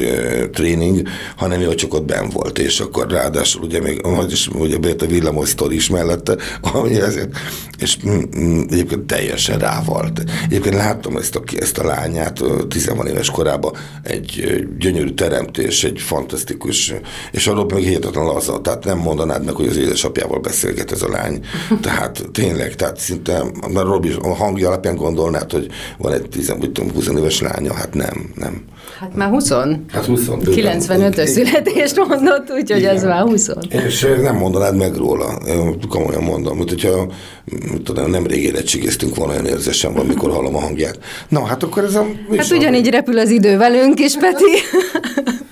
tréning, 0.51 1.07
hanem 1.35 1.61
jó, 1.61 1.73
csak 1.73 1.93
ott 1.93 2.05
ben 2.05 2.29
volt, 2.29 2.59
és 2.59 2.79
akkor 2.79 3.11
ráadásul 3.11 3.63
ugye 3.63 3.81
még 3.81 4.01
és 4.29 4.47
ugye 4.47 4.77
bejött 4.77 5.01
a 5.01 5.05
villamosztor 5.05 5.73
is 5.73 5.89
mellette, 5.89 6.35
ami 6.61 7.01
ezért, 7.01 7.29
és 7.79 7.97
mm, 8.07 8.19
mm, 8.37 8.61
egyébként 8.69 9.05
teljesen 9.05 9.59
rá 9.59 9.81
volt. 9.85 10.23
Egyébként 10.45 10.75
láttam 10.75 11.17
ezt 11.17 11.35
a, 11.35 11.43
ezt 11.59 11.77
a 11.77 11.85
lányát, 11.85 12.43
tizenvan 12.67 13.07
éves 13.07 13.29
korában, 13.29 13.73
egy 14.03 14.59
gyönyörű 14.77 15.13
teremtés, 15.13 15.83
egy 15.83 15.99
fantasztikus, 15.99 16.93
és 17.31 17.47
arról 17.47 17.65
még 17.65 17.83
hihetetlen 17.83 18.25
laza, 18.25 18.61
tehát 18.61 18.85
nem 18.85 18.97
mondanád 18.97 19.45
meg, 19.45 19.55
hogy 19.55 19.67
az 19.67 19.77
édesapjával 19.77 20.39
beszélget 20.39 20.91
ez 20.91 21.01
a 21.01 21.09
lány. 21.09 21.45
Tehát 21.81 22.23
tényleg, 22.31 22.75
tehát 22.75 22.97
szinte, 22.97 23.43
mert 23.73 23.85
Robi 23.85 24.13
a 24.21 24.33
hangja 24.33 24.67
alapján 24.67 24.95
gondolnád, 24.95 25.51
hogy 25.51 25.67
van 25.99 26.13
egy 26.13 26.29
10, 26.29 26.53
20 26.93 27.07
éves 27.17 27.41
lánya, 27.41 27.73
hát 27.73 27.93
nem, 27.93 28.31
nem. 28.35 28.63
Hát 28.99 29.15
már 29.15 29.29
20. 29.29 29.49
Hát 29.91 30.05
20. 30.05 30.27
95-ös 30.27 31.25
születést 31.25 31.95
mondott, 32.07 32.51
úgyhogy 32.51 32.83
ez 32.83 33.03
már 33.03 33.21
20. 33.21 33.49
És 33.69 34.07
nem 34.21 34.35
mondanád 34.35 34.75
meg 34.75 34.95
róla, 34.95 35.37
komolyan 35.89 36.23
mondom, 36.23 36.57
mint 36.57 36.69
hogyha 36.69 37.11
tudom, 37.83 38.09
nem 38.09 38.27
rég 38.27 38.43
érettségeztünk 38.43 39.15
volna, 39.15 39.33
olyan 39.33 39.45
érzésem 39.45 39.93
van, 39.93 40.05
mikor 40.05 40.31
hallom 40.31 40.55
a 40.55 40.59
hangját. 40.59 40.99
Na, 41.29 41.45
hát 41.45 41.63
akkor 41.63 41.83
ez 41.83 41.95
a... 41.95 42.05
Hát 42.37 42.51
ugyanígy 42.51 42.89
repül 42.89 43.19
az 43.19 43.29
idő 43.29 43.57
velünk 43.57 43.99
is, 43.99 44.17
Peti. 44.17 44.51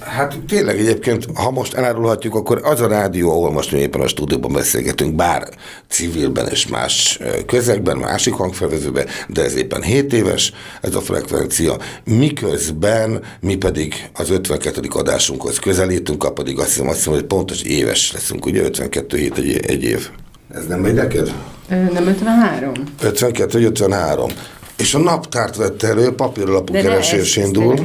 Hát 0.00 0.38
tényleg 0.48 0.78
egyébként, 0.78 1.26
ha 1.34 1.50
most 1.50 1.74
elárulhatjuk, 1.74 2.34
akkor 2.34 2.60
az 2.64 2.80
a 2.80 2.88
rádió, 2.88 3.30
ahol 3.30 3.52
most 3.52 3.72
mi 3.72 3.78
éppen 3.78 4.00
a 4.00 4.08
stúdióban 4.08 4.52
beszélgetünk, 4.52 5.14
bár 5.14 5.48
civilben 5.88 6.48
és 6.48 6.66
más 6.66 7.18
közegben, 7.46 7.96
másik 7.96 8.34
hangfelvezőben, 8.34 9.06
de 9.28 9.44
ez 9.44 9.54
éppen 9.54 9.82
7 9.82 10.12
éves, 10.12 10.52
ez 10.80 10.94
a 10.94 11.00
frekvencia, 11.00 11.76
miközben 12.04 13.22
mi 13.40 13.56
pedig 13.56 13.94
az 14.12 14.30
52. 14.30 14.88
adásunkhoz 14.88 15.58
közelítünk, 15.58 16.34
pedig 16.34 16.58
azt 16.58 16.68
hiszem, 16.68 16.88
azt 16.88 16.96
hiszem, 16.96 17.12
hogy 17.12 17.24
pontos 17.24 17.62
éves 17.62 18.12
leszünk, 18.12 18.46
ugye 18.46 18.62
52 18.62 19.16
hét 19.16 19.38
egy, 19.38 19.60
egy 19.66 19.82
év. 19.82 20.08
Ez 20.54 20.66
nem 20.66 20.80
megy 20.80 20.94
neked? 20.94 21.34
Nem 21.68 22.06
53? 22.06 22.72
52 23.02 23.52
vagy 23.52 23.64
53. 23.64 24.30
És 24.76 24.94
a 24.94 24.98
naptárt 24.98 25.56
vette 25.56 25.88
elő, 25.88 26.14
papírlapú 26.14 26.72
keresés 26.72 27.36
indul. 27.36 27.78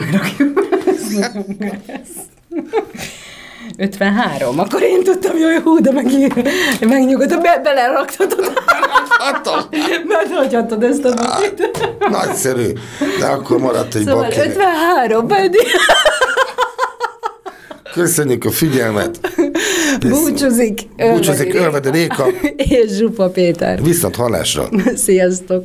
53. 3.78 4.60
Akkor 4.60 4.82
én 4.82 5.04
tudtam, 5.04 5.32
hogy 5.32 5.62
hú, 5.64 5.80
de 5.80 5.92
meg, 5.92 6.06
megnyugodtam, 6.80 7.42
be, 7.42 7.60
beleraktad. 7.64 8.36
Meghagyhattad 10.08 10.84
ezt 10.84 11.06
a 11.06 11.14
papírt. 11.14 11.90
Nagyszerű. 12.10 12.72
De 13.20 13.26
akkor 13.26 13.60
maradt 13.60 13.96
egy 13.96 14.04
szóval 14.04 14.24
bakinek. 14.24 14.48
53 14.48 15.28
pedig. 15.28 15.68
Köszönjük 17.94 18.46
a 18.46 18.52
figyelmet. 18.52 19.20
Búcsúzik. 20.10 20.82
Búcsúzik 20.98 21.54
Ölvedi 21.54 21.90
Réka. 21.90 22.28
És 22.56 22.92
Zsupa 22.92 23.30
Péter. 23.30 23.82
Viszont 23.84 24.16
hallásra. 24.16 24.70
Sziasztok. 24.96 25.64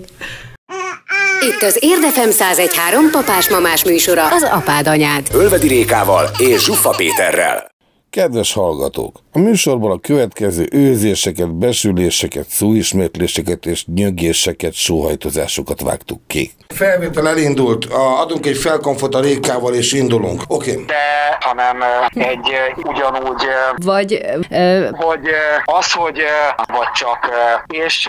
Itt 1.45 1.63
az 1.63 1.79
Érdefem 1.81 2.29
1013 2.29 3.11
papás-mamás 3.11 3.85
műsora, 3.85 4.27
az 4.27 4.43
apád 4.43 4.87
anyád. 4.87 5.27
Ölvedi 5.33 5.69
Rékával 5.69 6.31
és 6.39 6.65
Zsuffa 6.65 6.91
Péterrel. 6.91 7.74
Kedves 8.15 8.53
hallgatók! 8.53 9.17
A 9.33 9.39
műsorban 9.39 9.91
a 9.91 9.99
következő 9.99 10.69
őzéseket, 10.73 11.55
besüléseket, 11.55 12.49
szóismétléseket 12.49 13.67
és 13.67 13.87
nyögéseket, 13.87 14.73
sóhajtozásokat 14.73 15.81
vágtuk 15.81 16.21
ki. 16.27 16.53
Felvétel 16.69 17.29
elindult, 17.29 17.85
adunk 18.21 18.47
egy 18.47 18.57
felkonfot 18.57 19.15
a 19.15 19.21
Rékával 19.21 19.75
és 19.75 19.93
indulunk. 19.93 20.43
Oké. 20.47 20.71
Okay. 20.71 20.85
De, 20.85 20.95
hanem 21.41 21.77
egy 22.15 22.53
ugyanúgy... 22.77 23.43
Vagy... 23.77 24.21
Uh, 24.51 24.89
hogy 24.91 25.21
az, 25.65 25.93
hogy 25.93 26.21
vagy 26.67 26.91
csak, 26.95 27.31
és... 27.87 28.09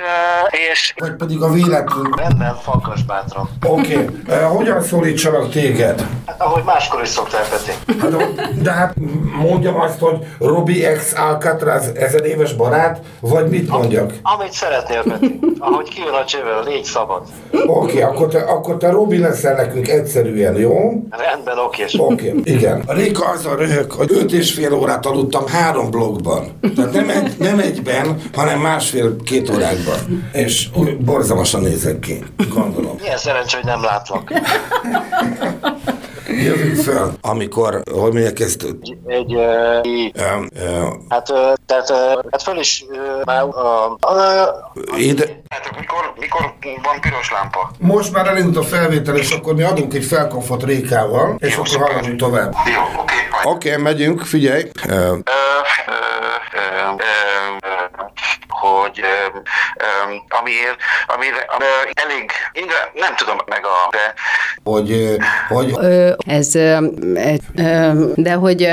és 0.71 0.93
vagy 0.97 1.15
pedig 1.15 1.41
a 1.41 1.51
véletlen. 1.51 2.13
Rendben, 2.15 2.55
fakkas 2.55 3.03
bátran. 3.03 3.49
Oké. 3.67 3.93
Okay. 3.93 4.07
Uh, 4.27 4.55
hogyan 4.55 4.81
szólítsalak 4.81 5.51
téged? 5.51 6.05
Hát, 6.25 6.41
ahogy 6.41 6.63
máskor 6.63 7.01
is 7.01 7.09
szoktál, 7.09 7.43
Peti. 7.49 7.99
Hát, 7.99 8.61
de 8.61 8.71
hát 8.71 8.93
mondjam 9.41 9.79
azt, 9.79 9.94
hogy 9.99 10.17
Robi 10.39 10.86
ex 10.86 11.13
Alcatraz 11.17 11.91
ezer 11.95 12.25
éves 12.25 12.53
barát, 12.53 13.01
vagy 13.19 13.49
mit 13.49 13.69
mondjak? 13.69 14.13
Amit 14.21 14.51
szeretnél, 14.51 15.03
Peti. 15.03 15.39
Ahogy 15.60 15.89
kijön 15.89 16.13
a 16.13 16.25
csővel, 16.25 16.63
légy 16.63 16.84
szabad. 16.84 17.21
Oké, 17.51 17.67
okay, 17.67 18.01
akkor 18.01 18.27
te, 18.27 18.39
akkor 18.39 18.77
te 18.77 18.89
Robi 18.89 19.17
leszel 19.17 19.55
nekünk 19.55 19.88
egyszerűen, 19.88 20.55
jó? 20.55 20.91
Rendben, 21.10 21.58
oké. 21.58 21.84
Oké, 21.97 22.29
okay, 22.29 22.41
igen. 22.43 22.84
A 22.86 22.93
Réka 22.93 23.25
azzal 23.25 23.55
röhög, 23.55 23.91
hogy 23.91 24.12
öt 24.12 24.31
és 24.31 24.53
fél 24.53 24.73
órát 24.73 25.05
aludtam 25.05 25.47
három 25.47 25.89
blogban. 25.91 26.60
Tehát 26.75 26.91
nem, 26.91 27.10
egy, 27.10 27.36
nem 27.39 27.60
egyben, 27.60 28.21
hanem 28.34 28.60
másfél-két 28.60 29.49
órákban. 29.49 30.29
És 30.34 30.69
borzalmasan 30.99 31.62
nézek 31.62 31.99
ki, 31.99 32.23
gondolom. 32.53 32.95
Milyen 33.01 33.17
szerencsé, 33.17 33.55
hogy 33.55 33.65
nem 33.65 33.84
látlak. 33.84 34.34
Jövünk 36.27 36.75
fel, 36.75 37.13
amikor, 37.21 37.81
hogy 37.91 38.11
mondják 38.13 38.39
ezt? 38.39 38.63
Egy, 38.63 38.97
egy 39.07 39.33
um, 39.33 40.47
uh, 40.55 40.93
hát, 41.09 41.33
tehát, 41.65 41.89
hát 42.31 42.41
föl 42.41 42.59
is 42.59 42.85
már 43.25 43.43
a... 43.43 43.97
Ide... 44.97 45.41
Hát 45.49 45.79
mikor, 45.79 46.13
mikor 46.19 46.53
van 46.83 47.01
piros 47.01 47.31
lámpa? 47.31 47.71
Most 47.79 48.13
már 48.13 48.27
elindult 48.27 48.57
a 48.57 48.63
felvétel, 48.63 49.17
és 49.17 49.31
akkor 49.31 49.55
mi 49.55 49.63
adunk 49.63 49.93
egy 49.93 50.03
felkonfot 50.03 50.63
Rékával, 50.63 51.35
és 51.39 51.55
Jó, 51.55 51.61
akkor 51.61 51.89
haladunk 51.89 52.19
tovább. 52.19 52.53
Jó, 52.65 52.81
oké. 52.81 53.01
Okay, 53.01 53.53
oké, 53.53 53.69
okay, 53.69 53.81
megyünk, 53.81 54.21
figyelj. 54.21 54.63
Uh, 54.88 54.93
uh, 54.93 54.97
uh, 54.97 55.15
uh, 56.53 56.93
uh, 56.93 57.24
hogy 58.81 59.01
amiért, 60.39 60.77
amire, 61.07 61.45
amire 61.47 61.91
elég, 61.93 62.31
nem 62.93 63.15
tudom 63.15 63.38
meg 63.45 63.65
a, 63.65 63.89
de... 63.91 64.13
Hogy, 64.63 65.17
hogy... 65.47 65.75
Ez, 66.27 66.51
de 68.15 68.33
hogy, 68.33 68.67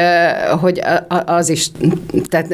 hogy 0.60 0.80
az 1.26 1.48
is, 1.48 1.66
tehát... 2.28 2.46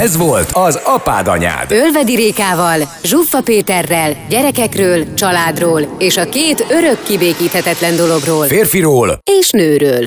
Ez 0.00 0.16
volt 0.16 0.50
az 0.52 0.80
Apád 0.84 1.28
Anyád. 1.28 1.70
Ölvedi 1.72 2.14
Rékával, 2.14 2.80
Zsuffa 3.02 3.42
Péterrel, 3.42 4.16
gyerekekről, 4.28 5.14
családról 5.14 5.94
és 5.98 6.16
a 6.16 6.28
két 6.28 6.66
örök 6.68 7.02
kibékíthetetlen 7.02 7.96
dologról. 7.96 8.46
Férfiról 8.46 9.18
és 9.40 9.50
nőről. 9.50 10.06